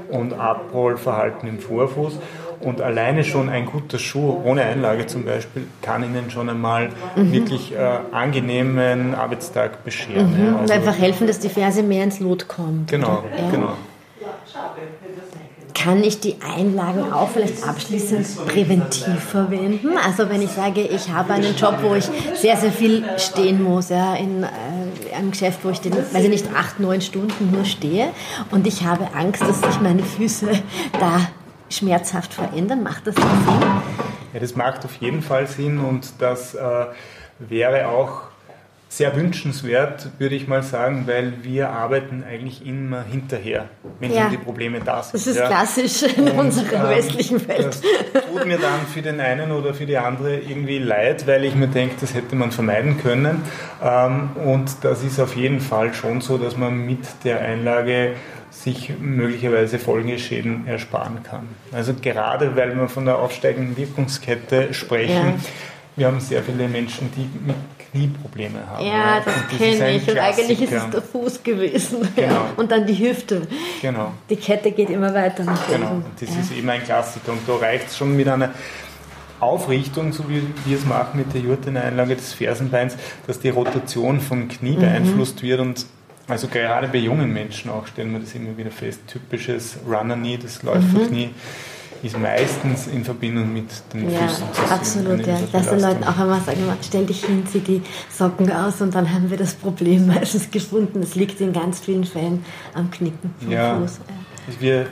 und 0.10 0.34
Abrollverhalten 0.34 1.48
im 1.48 1.60
Vorfuß. 1.60 2.14
Und 2.60 2.82
alleine 2.82 3.24
schon 3.24 3.48
ein 3.50 3.66
guter 3.68 3.98
Schuh 4.00 4.40
ohne 4.44 4.64
Einlage 4.64 5.06
zum 5.08 5.24
Beispiel 5.26 5.64
kann 5.82 6.04
Ihnen 6.04 6.30
schon 6.32 6.50
einmal 6.50 6.90
Mhm. 7.16 7.32
wirklich 7.32 7.74
äh, 7.74 7.78
angenehmen 8.12 9.14
Arbeitstag 9.16 9.84
bescheren. 9.84 10.36
ja. 10.44 10.54
Und 10.54 10.62
Also, 10.62 10.74
einfach 10.74 10.98
helfen, 10.98 11.28
dass 11.28 11.40
die 11.40 11.50
Ferse 11.50 11.82
mehr 11.84 12.04
ins 12.04 12.20
Lot 12.20 12.48
kommt. 12.48 12.90
genau? 12.90 13.24
Ja. 13.38 13.50
genau. 13.52 13.74
Kann 15.74 16.04
ich 16.04 16.20
die 16.20 16.36
Einlagen 16.56 17.12
auch 17.12 17.30
vielleicht 17.30 17.68
abschließend 17.68 18.46
präventiv 18.46 19.24
verwenden? 19.24 19.98
Also 20.06 20.30
wenn 20.30 20.42
ich 20.44 20.52
sage, 20.52 20.82
ich 20.82 21.10
habe 21.12 21.34
einen 21.34 21.56
Job, 21.56 21.78
wo 21.82 21.96
ich 21.96 22.08
sehr, 22.36 22.56
sehr 22.58 22.72
viel 22.72 23.04
stehen 23.18 23.64
muss, 23.64 23.90
ja, 23.90 24.14
in 24.16 24.44
äh, 24.44 24.48
einem 25.14 25.32
Geschäft, 25.32 25.60
wo 25.64 25.70
ich 25.70 25.82
den, 25.82 25.94
weiß 25.94 26.24
ich 26.24 26.30
nicht, 26.30 26.48
acht, 26.56 26.80
neun 26.80 27.02
Stunden 27.02 27.52
nur 27.52 27.66
stehe 27.66 28.10
und 28.52 28.68
ich 28.68 28.84
habe 28.84 29.14
Angst, 29.14 29.42
dass 29.42 29.62
sich 29.62 29.80
meine 29.82 30.04
Füße 30.04 30.50
da 31.00 31.28
schmerzhaft 31.70 32.34
verändern, 32.34 32.84
macht 32.84 33.08
das 33.08 33.16
Sinn? 33.16 33.26
Ja, 34.34 34.40
das 34.40 34.56
macht 34.56 34.86
auf 34.86 34.96
jeden 34.96 35.22
Fall 35.22 35.48
Sinn 35.48 35.80
und 35.80 36.14
das 36.20 36.56
äh, 36.56 36.86
wäre 37.40 37.88
auch 37.88 38.31
sehr 38.92 39.16
wünschenswert, 39.16 40.10
würde 40.20 40.36
ich 40.36 40.50
mal 40.50 40.64
sagen, 40.64 41.04
weil 41.08 41.32
wir 41.44 41.70
arbeiten 41.70 42.26
eigentlich 42.30 42.66
immer 42.68 43.04
hinterher, 43.04 43.70
wenn 44.02 44.14
Ja. 44.14 44.28
die 44.28 44.36
Probleme 44.36 44.82
da 44.84 45.02
sind. 45.02 45.14
Das 45.14 45.28
ist 45.28 45.38
ja. 45.38 45.48
klassisch 45.48 46.04
in 46.04 46.28
Und, 46.28 46.38
unserer 46.40 46.90
ähm, 46.92 46.98
westlichen 46.98 47.48
Welt. 47.48 47.80
Das 48.14 48.26
tut 48.26 48.46
mir 48.46 48.58
dann 48.58 48.86
für 48.94 49.02
den 49.02 49.22
einen 49.22 49.54
oder 49.54 49.74
für 49.74 49.86
die 49.86 49.98
andere 49.98 50.40
irgendwie 50.40 50.80
leid, 50.80 51.26
weil 51.26 51.46
ich 51.46 51.56
mir 51.56 51.70
denke, 51.70 51.96
das 52.02 52.14
hätte 52.14 52.36
man 52.36 52.52
vermeiden 52.52 52.98
können. 53.02 53.44
Ähm, 53.82 54.32
und 54.44 54.70
das 54.82 55.04
ist 55.06 55.22
auf 55.22 55.38
jeden 55.38 55.62
Fall 55.62 55.94
schon 55.94 56.20
so, 56.20 56.38
dass 56.38 56.58
man 56.58 56.86
mit 56.86 57.00
der 57.24 57.40
Einlage 57.40 58.16
sich 58.50 58.92
möglicherweise 59.00 59.80
Folgeschäden 59.80 60.68
ersparen 60.68 61.24
kann. 61.24 61.48
Also 61.72 61.94
gerade 61.94 62.58
weil 62.58 62.76
wir 62.76 62.90
von 62.90 63.06
der 63.06 63.20
aufsteigenden 63.20 63.78
Wirkungskette 63.78 64.74
sprechen, 64.74 65.36
wir 65.96 66.08
haben 66.08 66.20
sehr 66.20 66.44
viele 66.44 66.68
Menschen, 66.68 67.10
die 67.16 67.30
mit 67.48 67.56
Knieprobleme 67.92 68.66
haben. 68.68 68.86
Ja, 68.86 69.22
das, 69.24 69.58
kenne 69.58 69.92
ich. 69.92 70.10
Und 70.10 70.18
eigentlich 70.18 70.62
ist 70.62 70.72
es 70.72 70.90
der 70.90 71.02
Fuß 71.02 71.44
gewesen. 71.44 72.08
Genau. 72.16 72.34
Ja. 72.34 72.54
Und 72.58 72.72
dann 72.72 72.86
die 72.86 72.98
Hüfte. 72.98 73.48
Genau. 73.82 74.12
Die 74.30 74.36
Kette 74.36 74.72
geht 74.72 74.90
immer 74.90 75.14
weiter 75.14 75.44
nach 75.44 75.70
oben. 75.70 75.80
Genau, 75.80 75.92
und 75.92 76.06
das 76.20 76.30
ja. 76.30 76.42
ist 76.42 76.52
eben 76.52 76.70
ein 76.70 76.84
Klassiker. 76.84 77.32
Und 77.32 77.40
da 77.48 77.56
reicht 77.56 77.88
es 77.88 77.98
schon 77.98 78.16
mit 78.16 78.28
einer 78.28 78.52
Aufrichtung, 79.40 80.14
so 80.14 80.30
wie 80.30 80.44
wir 80.66 80.78
es 80.78 80.86
machen 80.86 81.20
mit 81.20 81.34
der 81.34 81.42
Jurteneinlage 81.42 82.16
des 82.16 82.34
Fersenbeins, 82.34 82.96
dass 83.28 83.40
die 83.40 83.50
Rotation 83.50 84.20
vom 84.20 84.48
Knie 84.48 84.76
mhm. 84.76 84.82
beeinflusst 84.82 85.42
wird 85.42 85.60
und 85.60 85.86
also 86.28 86.48
gerade 86.48 86.88
bei 86.88 87.00
jungen 87.00 87.34
Menschen 87.34 87.72
auch 87.72 87.88
stellen 87.88 88.14
wir 88.14 88.20
das 88.20 88.34
immer 88.36 88.56
wieder 88.56 88.72
fest. 88.72 89.02
Typisches 89.08 89.78
Runner-Knee, 89.88 90.38
das 90.38 90.64
Läuferknie. 90.64 91.28
Mhm 91.28 91.36
ist 92.04 92.18
meistens 92.18 92.88
in 92.88 93.06
Verbindung 93.06 93.54
mit 93.54 93.70
den 93.94 94.10
ja, 94.10 94.20
Füßen 94.20 94.46
zu 94.54 94.62
sehen. 94.62 94.72
Absolut, 94.72 95.28
ja. 95.28 95.38
Dass 95.52 95.70
den 95.70 95.80
Leuten 95.80 96.04
auch 96.04 96.18
einmal 96.18 96.42
sagen, 96.42 96.62
stell 96.82 97.06
dich 97.06 97.26
hin, 97.26 97.46
zieh 97.46 97.60
die 97.60 97.82
Socken 98.10 98.52
aus 98.52 98.82
und 98.82 98.96
dann 98.96 99.12
haben 99.12 99.30
wir 99.30 99.38
das 99.38 99.54
Problem 99.54 100.08
meistens 100.16 100.50
gefunden. 100.50 101.02
Es 101.04 101.16
liegt 101.16 101.40
in 101.42 101.54
ganz 101.54 101.80
vielen 101.80 102.04
Fällen 102.04 102.44
am 102.74 102.90
Knicken 102.90 103.34
vom 103.40 103.52
ja, 103.52 103.78
Fuß. 103.78 104.00
Ja. 104.08 104.16
Wir, 104.60 104.88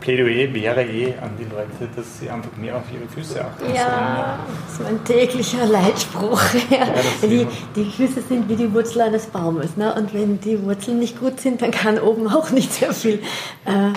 Plädoyer 0.00 0.52
wäre 0.54 0.82
eh 0.82 1.14
an 1.18 1.32
die 1.38 1.44
Leute, 1.44 1.92
dass 1.94 2.18
sie 2.18 2.30
einfach 2.30 2.56
mehr 2.56 2.76
auf 2.76 2.84
ihre 2.92 3.06
Füße 3.06 3.44
achten 3.44 3.66
ja, 3.66 3.74
sollen. 3.74 3.84
Ja, 3.84 4.38
das 4.64 4.72
ist 4.72 4.82
mein 4.82 5.04
täglicher 5.04 5.66
Leitspruch. 5.66 6.42
Ja. 6.70 6.86
die, 7.22 7.46
die, 7.76 7.84
Füße 7.84 8.22
sind 8.28 8.48
wie 8.48 8.56
die 8.56 8.72
Wurzel 8.72 9.02
eines 9.02 9.26
Baumes. 9.26 9.76
Ne? 9.76 9.94
Und 9.94 10.12
wenn 10.12 10.40
die 10.40 10.62
Wurzeln 10.62 10.98
nicht 10.98 11.18
gut 11.18 11.40
sind, 11.40 11.62
dann 11.62 11.70
kann 11.70 11.98
oben 11.98 12.28
auch 12.28 12.50
nicht 12.50 12.72
sehr 12.72 12.92
viel, 12.92 13.20
äh, 13.64 13.92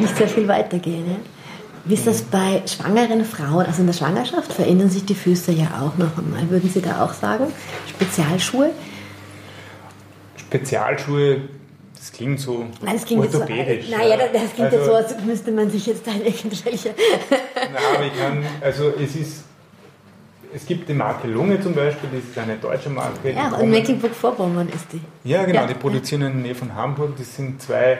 nicht 0.00 0.16
sehr 0.16 0.28
viel 0.28 0.48
weitergehen. 0.48 1.04
Ja? 1.06 1.16
Wie 1.86 1.94
ist 1.94 2.06
das 2.06 2.22
bei 2.22 2.62
schwangeren 2.66 3.24
Frauen? 3.26 3.66
Also 3.66 3.80
in 3.80 3.86
der 3.86 3.92
Schwangerschaft 3.92 4.52
verändern 4.52 4.88
sich 4.88 5.04
die 5.04 5.14
Füße 5.14 5.52
ja 5.52 5.66
auch 5.82 5.98
noch 5.98 6.16
einmal. 6.16 6.48
Würden 6.48 6.70
Sie 6.70 6.80
da 6.80 7.04
auch 7.04 7.12
sagen? 7.12 7.46
Spezialschuhe? 7.86 8.70
Spezialschuhe, 10.36 11.42
das 11.94 12.12
klingt 12.12 12.40
so 12.40 12.66
nein, 12.80 12.94
das 12.94 13.04
klingt 13.04 13.22
orthopädisch. 13.22 13.86
So, 13.86 13.96
naja, 13.96 14.16
das, 14.16 14.54
klingt 14.54 14.72
also, 14.72 14.84
so, 14.84 14.94
als 14.94 15.14
müsste 15.24 15.52
man 15.52 15.70
sich 15.70 15.84
jetzt 15.86 16.06
da 16.06 16.12
irgendwelche... 16.12 16.94
Nein, 17.54 17.82
aber 17.94 18.06
ich 18.06 18.18
kann, 18.18 18.44
also 18.60 18.92
es 19.02 19.16
ist... 19.16 19.44
Es 20.54 20.64
gibt 20.66 20.88
die 20.88 20.94
Marke 20.94 21.26
Lunge 21.26 21.60
zum 21.60 21.74
Beispiel, 21.74 22.08
das 22.12 22.30
ist 22.30 22.38
eine 22.38 22.56
deutsche 22.56 22.88
Marke. 22.88 23.32
Ja, 23.32 23.58
in 23.58 23.70
Mecklenburg-Vorpommern 23.70 24.68
ist 24.68 24.86
die. 24.92 25.00
Ja, 25.28 25.44
genau, 25.44 25.62
ja. 25.62 25.66
die 25.66 25.74
produzieren 25.74 26.22
in 26.22 26.32
der 26.34 26.42
Nähe 26.42 26.54
von 26.54 26.72
Hamburg. 26.76 27.14
Das 27.18 27.34
sind 27.34 27.60
zwei 27.60 27.98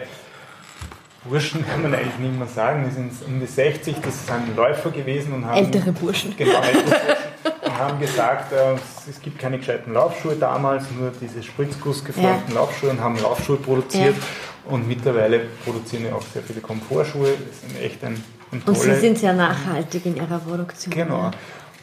Burschen 1.28 1.66
kann 1.66 1.82
man 1.82 1.94
eigentlich 1.94 2.18
nicht 2.18 2.38
mehr 2.38 2.46
sagen, 2.46 2.84
die 2.87 2.94
sind 2.94 3.12
in 3.26 3.40
die 3.40 3.46
60, 3.46 3.96
das 4.02 4.26
sind 4.26 4.56
Läufer 4.56 4.90
gewesen 4.90 5.32
und 5.32 5.46
haben... 5.46 5.56
Ältere 5.56 5.92
Burschen. 5.92 6.34
Genau, 6.37 6.60
ältere 6.60 6.82
Burschen. 6.82 7.64
und 7.64 7.78
haben 7.78 8.00
gesagt, 8.00 8.52
äh, 8.52 8.74
es 9.08 9.20
gibt 9.20 9.38
keine 9.38 9.58
gescheiten 9.58 9.94
Laufschuhe 9.94 10.37
damals, 10.37 10.84
nur 10.90 11.12
diese 11.20 11.42
spritzgussgeformten 11.42 12.54
ja. 12.54 12.60
Laufschuhe 12.60 12.90
und 12.90 13.00
haben 13.00 13.20
Laufschuhe 13.20 13.56
produziert. 13.56 14.16
Ja. 14.16 14.72
Und 14.72 14.88
mittlerweile 14.88 15.40
produzieren 15.64 16.04
wir 16.04 16.16
auch 16.16 16.22
sehr 16.22 16.42
viele 16.42 16.60
Komfortschuhe. 16.60 17.28
Das 17.48 17.60
sind 17.60 17.82
echt 17.82 18.02
ein, 18.04 18.22
ein. 18.52 18.62
Und 18.64 18.78
Sie 18.78 18.94
sind 18.94 19.18
sehr 19.18 19.34
nachhaltig 19.34 20.06
in 20.06 20.16
Ihrer 20.16 20.38
Produktion. 20.38 20.94
Genau. 20.94 21.30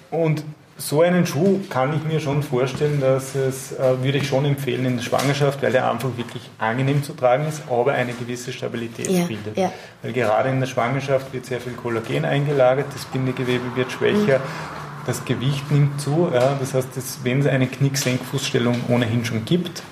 Und 0.10 0.44
so 0.82 1.02
einen 1.02 1.28
Schuh 1.28 1.60
kann 1.70 1.94
ich 1.96 2.04
mir 2.04 2.20
schon 2.20 2.42
vorstellen, 2.42 3.00
dass 3.00 3.36
es, 3.36 3.72
äh, 3.74 4.04
würde 4.04 4.18
ich 4.18 4.28
schon 4.28 4.46
empfehlen 4.46 4.86
in 4.86 4.98
der 4.98 5.04
Schwangerschaft, 5.04 5.62
weil 5.62 5.76
er 5.76 5.92
einfach 5.92 6.10
wirklich 6.18 6.50
angenehm 6.58 7.04
zu 7.04 7.14
tragen 7.14 7.48
ist, 7.48 7.62
aber 7.70 7.94
eine 7.94 8.14
gewisse 8.14 8.52
Stabilität 8.52 9.08
ja, 9.08 9.26
bildet. 9.26 9.58
Ja. 9.58 9.72
Weil 10.02 10.14
gerade 10.14 10.50
in 10.50 10.60
der 10.60 10.68
Schwangerschaft 10.68 11.32
wird 11.34 11.46
sehr 11.46 11.62
viel 11.62 11.74
Kollagen 11.74 12.26
eingelagert, 12.26 12.88
das 12.94 13.06
Bindegewebe 13.06 13.76
wird 13.76 13.92
schwächer, 13.92 14.40
mhm. 14.40 15.06
das 15.06 15.24
Gewicht 15.24 15.70
nimmt 15.72 16.02
zu. 16.02 16.30
Ja, 16.34 16.56
das 16.60 16.74
heißt, 16.74 16.98
dass, 16.98 17.20
wenn 17.24 17.42
es 17.42 17.48
eine 17.48 17.68
Knick-Senkfußstellung 17.68 18.76
ohnehin 18.90 19.24
schon 19.24 19.46
gibt, 19.46 19.84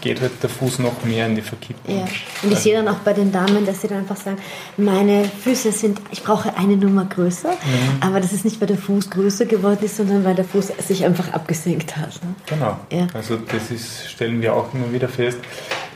geht 0.00 0.20
halt 0.20 0.42
der 0.42 0.50
Fuß 0.50 0.78
noch 0.80 1.04
mehr 1.04 1.26
in 1.26 1.36
die 1.36 1.42
Verkippung. 1.42 1.98
Ja. 1.98 2.04
Und 2.42 2.52
ich 2.52 2.58
sehe 2.58 2.74
dann 2.74 2.88
auch 2.88 2.98
bei 2.98 3.12
den 3.12 3.32
Damen, 3.32 3.64
dass 3.64 3.80
sie 3.80 3.88
dann 3.88 3.98
einfach 3.98 4.16
sagen, 4.16 4.38
meine 4.76 5.24
Füße 5.24 5.72
sind, 5.72 6.00
ich 6.10 6.22
brauche 6.22 6.56
eine 6.56 6.76
Nummer 6.76 7.04
größer, 7.04 7.50
mhm. 7.50 8.02
aber 8.02 8.20
das 8.20 8.32
ist 8.32 8.44
nicht, 8.44 8.60
weil 8.60 8.68
der 8.68 8.78
Fuß 8.78 9.10
größer 9.10 9.46
geworden 9.46 9.78
ist, 9.82 9.96
sondern 9.96 10.24
weil 10.24 10.34
der 10.34 10.44
Fuß 10.44 10.72
sich 10.86 11.04
einfach 11.04 11.32
abgesenkt 11.32 11.96
hat. 11.96 12.20
Ne? 12.22 12.34
Genau. 12.46 12.78
Ja. 12.92 13.06
Also 13.14 13.36
das 13.36 13.70
ist, 13.70 14.10
stellen 14.10 14.42
wir 14.42 14.54
auch 14.54 14.72
immer 14.74 14.92
wieder 14.92 15.08
fest, 15.08 15.38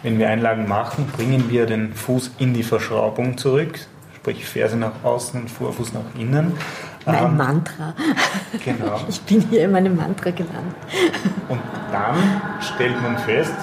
wenn 0.02 0.18
wir 0.18 0.28
Einlagen 0.28 0.68
machen, 0.68 1.06
bringen 1.16 1.50
wir 1.50 1.66
den 1.66 1.92
Fuß 1.92 2.32
in 2.38 2.54
die 2.54 2.62
Verschraubung 2.62 3.36
zurück, 3.36 3.78
sprich 4.16 4.44
Ferse 4.44 4.76
nach 4.76 5.02
außen 5.02 5.40
und 5.40 5.50
Vorfuß 5.50 5.92
nach 5.92 6.18
innen. 6.18 6.52
Mein 7.12 7.24
ähm, 7.24 7.36
Mantra. 7.36 7.94
Genau. 8.64 9.00
Ich 9.08 9.20
bin 9.22 9.40
hier 9.48 9.64
in 9.64 9.72
meinem 9.72 9.96
Mantra 9.96 10.30
gelandet. 10.30 10.76
Und 11.48 11.60
dann 11.90 12.16
stellt 12.60 13.00
man 13.02 13.16
fest, 13.18 13.54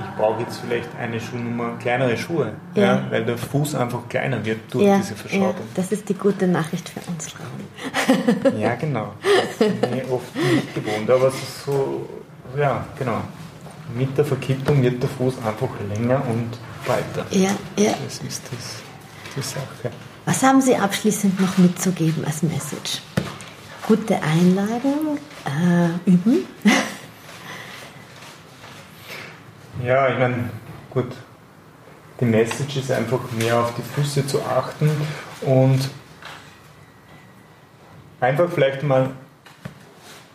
ich 0.00 0.16
brauche 0.18 0.42
jetzt 0.42 0.58
vielleicht 0.58 0.88
eine 0.98 1.20
Schuhnummer, 1.20 1.76
kleinere 1.78 2.16
Schuhe, 2.16 2.52
ja. 2.74 2.82
ja 2.82 3.02
weil 3.10 3.24
der 3.24 3.38
Fuß 3.38 3.74
einfach 3.74 4.08
kleiner 4.08 4.44
wird 4.44 4.60
durch 4.72 4.86
ja, 4.86 4.98
diese 4.98 5.14
Verschraubung. 5.14 5.54
Ja, 5.56 5.74
das 5.74 5.92
ist 5.92 6.08
die 6.08 6.14
gute 6.14 6.46
Nachricht 6.46 6.88
für 6.88 7.00
uns 7.10 7.28
Frauen. 7.30 8.56
Ja, 8.58 8.74
genau. 8.74 9.14
Das 9.58 9.68
ist 9.68 9.90
mir 9.90 10.12
oft 10.12 10.34
nicht 10.36 10.74
gewohnt, 10.74 11.10
aber 11.10 11.28
es 11.28 11.34
ist 11.34 11.64
so, 11.64 12.08
ja, 12.56 12.84
genau. 12.98 13.20
Mit 13.94 14.16
der 14.18 14.24
Verkippung 14.24 14.82
wird 14.82 15.02
der 15.02 15.08
Fuß 15.08 15.36
einfach 15.38 15.68
länger 15.88 16.22
und 16.28 16.50
breiter. 16.84 17.26
Ja, 17.30 17.50
ja. 17.76 17.94
Das 18.04 18.18
ist 18.18 18.42
das, 18.50 18.82
die 19.36 19.42
Sache. 19.42 19.92
Was 20.24 20.42
haben 20.42 20.60
Sie 20.60 20.76
abschließend 20.76 21.40
noch 21.40 21.56
mitzugeben 21.58 22.24
als 22.24 22.42
Message? 22.42 23.02
Gute 23.86 24.20
Einlagen, 24.22 25.18
äh, 25.44 26.10
üben. 26.10 26.44
ja, 29.84 30.08
ich 30.08 30.18
meine, 30.18 30.50
gut, 30.90 31.12
die 32.18 32.24
Message 32.24 32.78
ist 32.78 32.90
einfach 32.90 33.20
mehr 33.38 33.60
auf 33.60 33.72
die 33.74 33.82
Füße 33.82 34.26
zu 34.26 34.42
achten 34.42 34.90
und 35.42 35.90
einfach 38.20 38.50
vielleicht 38.50 38.82
mal 38.82 39.10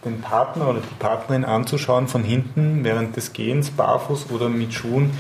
den 0.06 0.22
Partner 0.22 0.70
oder 0.70 0.80
die 0.80 0.96
Partnerin 1.00 1.46
anzuschauen 1.46 2.08
von 2.08 2.24
hinten 2.24 2.84
während 2.84 3.16
des 3.16 3.34
Gehens, 3.34 3.72
barfuß 3.72 4.32
oder 4.32 4.50
mit 4.50 4.74
Schuhen 4.74 5.12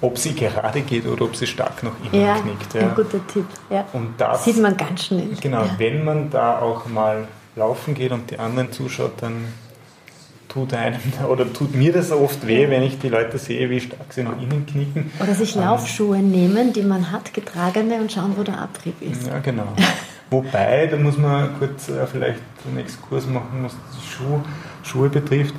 ob 0.00 0.18
sie 0.18 0.34
gerade 0.34 0.80
geht 0.80 1.06
oder 1.06 1.24
ob 1.24 1.36
sie 1.36 1.46
stark 1.46 1.82
nach 1.82 1.92
innen 2.10 2.24
ja, 2.24 2.34
knickt. 2.38 2.74
Ja, 2.74 2.80
ein 2.80 2.94
guter 2.94 3.26
Tipp. 3.26 3.46
Ja. 3.68 3.86
Und 3.92 4.14
das 4.18 4.44
sieht 4.44 4.58
man 4.58 4.76
ganz 4.76 5.06
schnell. 5.06 5.28
Genau, 5.40 5.62
ja. 5.62 5.74
wenn 5.78 6.04
man 6.04 6.30
da 6.30 6.58
auch 6.58 6.86
mal 6.86 7.28
laufen 7.56 7.94
geht 7.94 8.12
und 8.12 8.30
die 8.30 8.38
anderen 8.38 8.72
zuschaut, 8.72 9.12
dann 9.20 9.44
tut 10.48 10.72
einem 10.74 11.00
oder 11.28 11.52
tut 11.52 11.74
mir 11.74 11.92
das 11.92 12.10
oft 12.12 12.46
weh, 12.46 12.68
wenn 12.70 12.82
ich 12.82 12.98
die 12.98 13.08
Leute 13.08 13.38
sehe, 13.38 13.68
wie 13.68 13.80
stark 13.80 14.12
sie 14.12 14.22
nach 14.22 14.40
innen 14.40 14.66
knicken. 14.66 15.10
Oder 15.20 15.34
sich 15.34 15.54
Laufschuhe 15.54 16.16
ähm, 16.16 16.30
nehmen, 16.30 16.72
die 16.72 16.82
man 16.82 17.12
hat, 17.12 17.34
getragene 17.34 17.96
und 17.96 18.10
schauen, 18.10 18.34
wo 18.36 18.42
der 18.42 18.58
Abrieb 18.58 19.00
ist. 19.02 19.26
Ja, 19.26 19.38
genau. 19.38 19.68
Wobei, 20.30 20.86
da 20.86 20.96
muss 20.96 21.18
man 21.18 21.58
kurz 21.58 21.88
äh, 21.88 22.06
vielleicht 22.06 22.40
einen 22.66 22.78
Exkurs 22.78 23.26
machen, 23.26 23.64
was 23.64 23.72
die 23.72 24.08
Schuh, 24.08 24.40
Schuhe 24.82 25.08
betrifft 25.08 25.54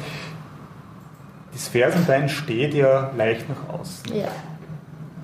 das 1.54 1.68
Fersenbein 1.68 2.30
steht 2.30 2.74
ja 2.74 3.12
leicht 3.18 3.48
nach 3.50 3.80
außen. 3.80 4.16
Ja. 4.16 4.28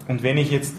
Und 0.08 0.24
wenn 0.24 0.38
ich 0.38 0.52
jetzt 0.52 0.76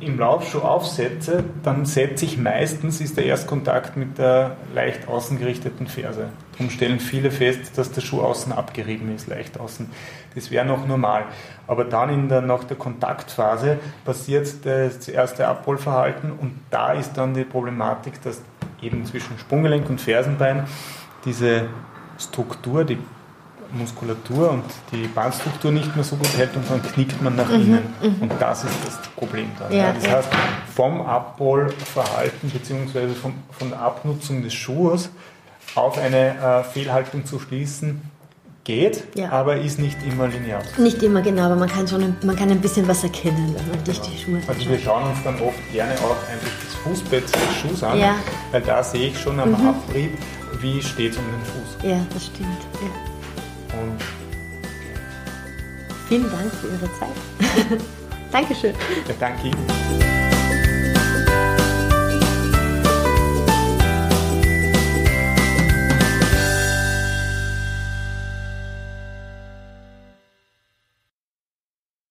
im 0.00 0.18
Laufschuh 0.18 0.58
aufsetze, 0.58 1.44
dann 1.62 1.86
setze 1.86 2.24
ich 2.24 2.36
meistens, 2.36 3.00
ist 3.00 3.16
der 3.16 3.24
Erstkontakt 3.26 3.96
mit 3.96 4.18
der 4.18 4.56
leicht 4.74 5.08
außen 5.08 5.38
gerichteten 5.38 5.86
Ferse. 5.86 6.28
Darum 6.52 6.70
stellen 6.70 7.00
viele 7.00 7.30
fest, 7.30 7.78
dass 7.78 7.92
der 7.92 8.00
Schuh 8.00 8.20
außen 8.20 8.52
abgerieben 8.52 9.14
ist, 9.14 9.28
leicht 9.28 9.58
außen. 9.58 9.88
Das 10.34 10.50
wäre 10.50 10.66
noch 10.66 10.86
normal. 10.86 11.24
Aber 11.66 11.84
dann 11.84 12.10
in 12.10 12.28
der, 12.28 12.42
nach 12.42 12.64
der 12.64 12.76
Kontaktphase 12.76 13.78
passiert 14.04 14.48
das 14.64 15.08
erste 15.08 15.48
Abrollverhalten 15.48 16.32
und 16.32 16.60
da 16.70 16.92
ist 16.92 17.14
dann 17.14 17.34
die 17.34 17.44
Problematik, 17.44 18.20
dass 18.22 18.42
eben 18.82 19.04
zwischen 19.06 19.38
Sprunggelenk 19.38 19.88
und 19.88 20.00
Fersenbein 20.00 20.64
diese 21.24 21.68
Struktur, 22.18 22.84
die 22.84 22.98
Muskulatur 23.74 24.50
und 24.50 24.64
die 24.92 25.06
Bahnstruktur 25.08 25.72
nicht 25.72 25.94
mehr 25.94 26.04
so 26.04 26.16
gut 26.16 26.36
hält 26.36 26.54
und 26.56 26.70
dann 26.70 26.82
knickt 26.82 27.20
man 27.20 27.36
nach 27.36 27.48
mhm, 27.48 27.54
innen. 27.54 27.94
Mhm. 28.02 28.22
Und 28.22 28.32
das 28.38 28.64
ist 28.64 28.74
das 28.84 28.98
Problem 29.16 29.50
dann. 29.58 29.72
Ja, 29.72 29.86
ja. 29.86 29.92
Das 29.92 30.08
heißt, 30.08 30.28
vom 30.74 31.02
Abrollverhalten 31.02 32.50
bzw. 32.50 33.08
von 33.14 33.70
der 33.70 33.80
Abnutzung 33.80 34.42
des 34.42 34.54
Schuhes 34.54 35.10
auf 35.74 35.98
eine 35.98 36.36
äh, 36.38 36.64
Fehlhaltung 36.64 37.24
zu 37.24 37.38
schließen, 37.38 38.02
geht, 38.64 39.04
ja. 39.14 39.30
aber 39.30 39.58
ist 39.58 39.78
nicht 39.78 39.98
immer 40.02 40.26
linear. 40.26 40.62
Nicht 40.78 41.02
immer 41.02 41.22
genau, 41.22 41.42
aber 41.44 41.56
man 41.56 41.68
kann 41.68 41.86
schon 41.86 42.16
man 42.24 42.34
kann 42.34 42.50
ein 42.50 42.60
bisschen 42.60 42.88
was 42.88 43.04
erkennen, 43.04 43.54
wenn 43.56 43.68
man 43.68 43.84
durch 43.84 44.00
die 44.00 44.18
Schuhe 44.18 44.40
Also 44.46 44.68
wir 44.68 44.78
schauen 44.78 45.04
uns 45.04 45.22
dann 45.22 45.40
oft 45.40 45.58
gerne 45.72 45.92
auch 45.96 46.16
einfach 46.30 46.50
das 46.64 46.74
Fußbett 46.82 47.24
des 47.24 47.56
Schuhs 47.60 47.82
an, 47.82 47.98
ja. 47.98 48.16
weil 48.50 48.62
da 48.62 48.82
sehe 48.82 49.08
ich 49.08 49.20
schon 49.20 49.38
am 49.38 49.50
mhm. 49.50 49.68
Abrieb, 49.68 50.18
wie 50.60 50.82
steht 50.82 51.12
es 51.12 51.18
um 51.18 51.24
den 51.24 51.42
Fuß. 51.42 51.90
Ja, 51.90 52.00
das 52.12 52.26
stimmt. 52.26 52.48
Ja. 52.80 53.13
Und 53.80 53.98
vielen 56.08 56.30
Dank 56.30 56.52
für 56.54 56.68
Ihre 56.68 56.90
Zeit. 56.98 57.80
Dankeschön. 58.32 58.74
Ja, 59.08 59.14
danke. 59.18 59.50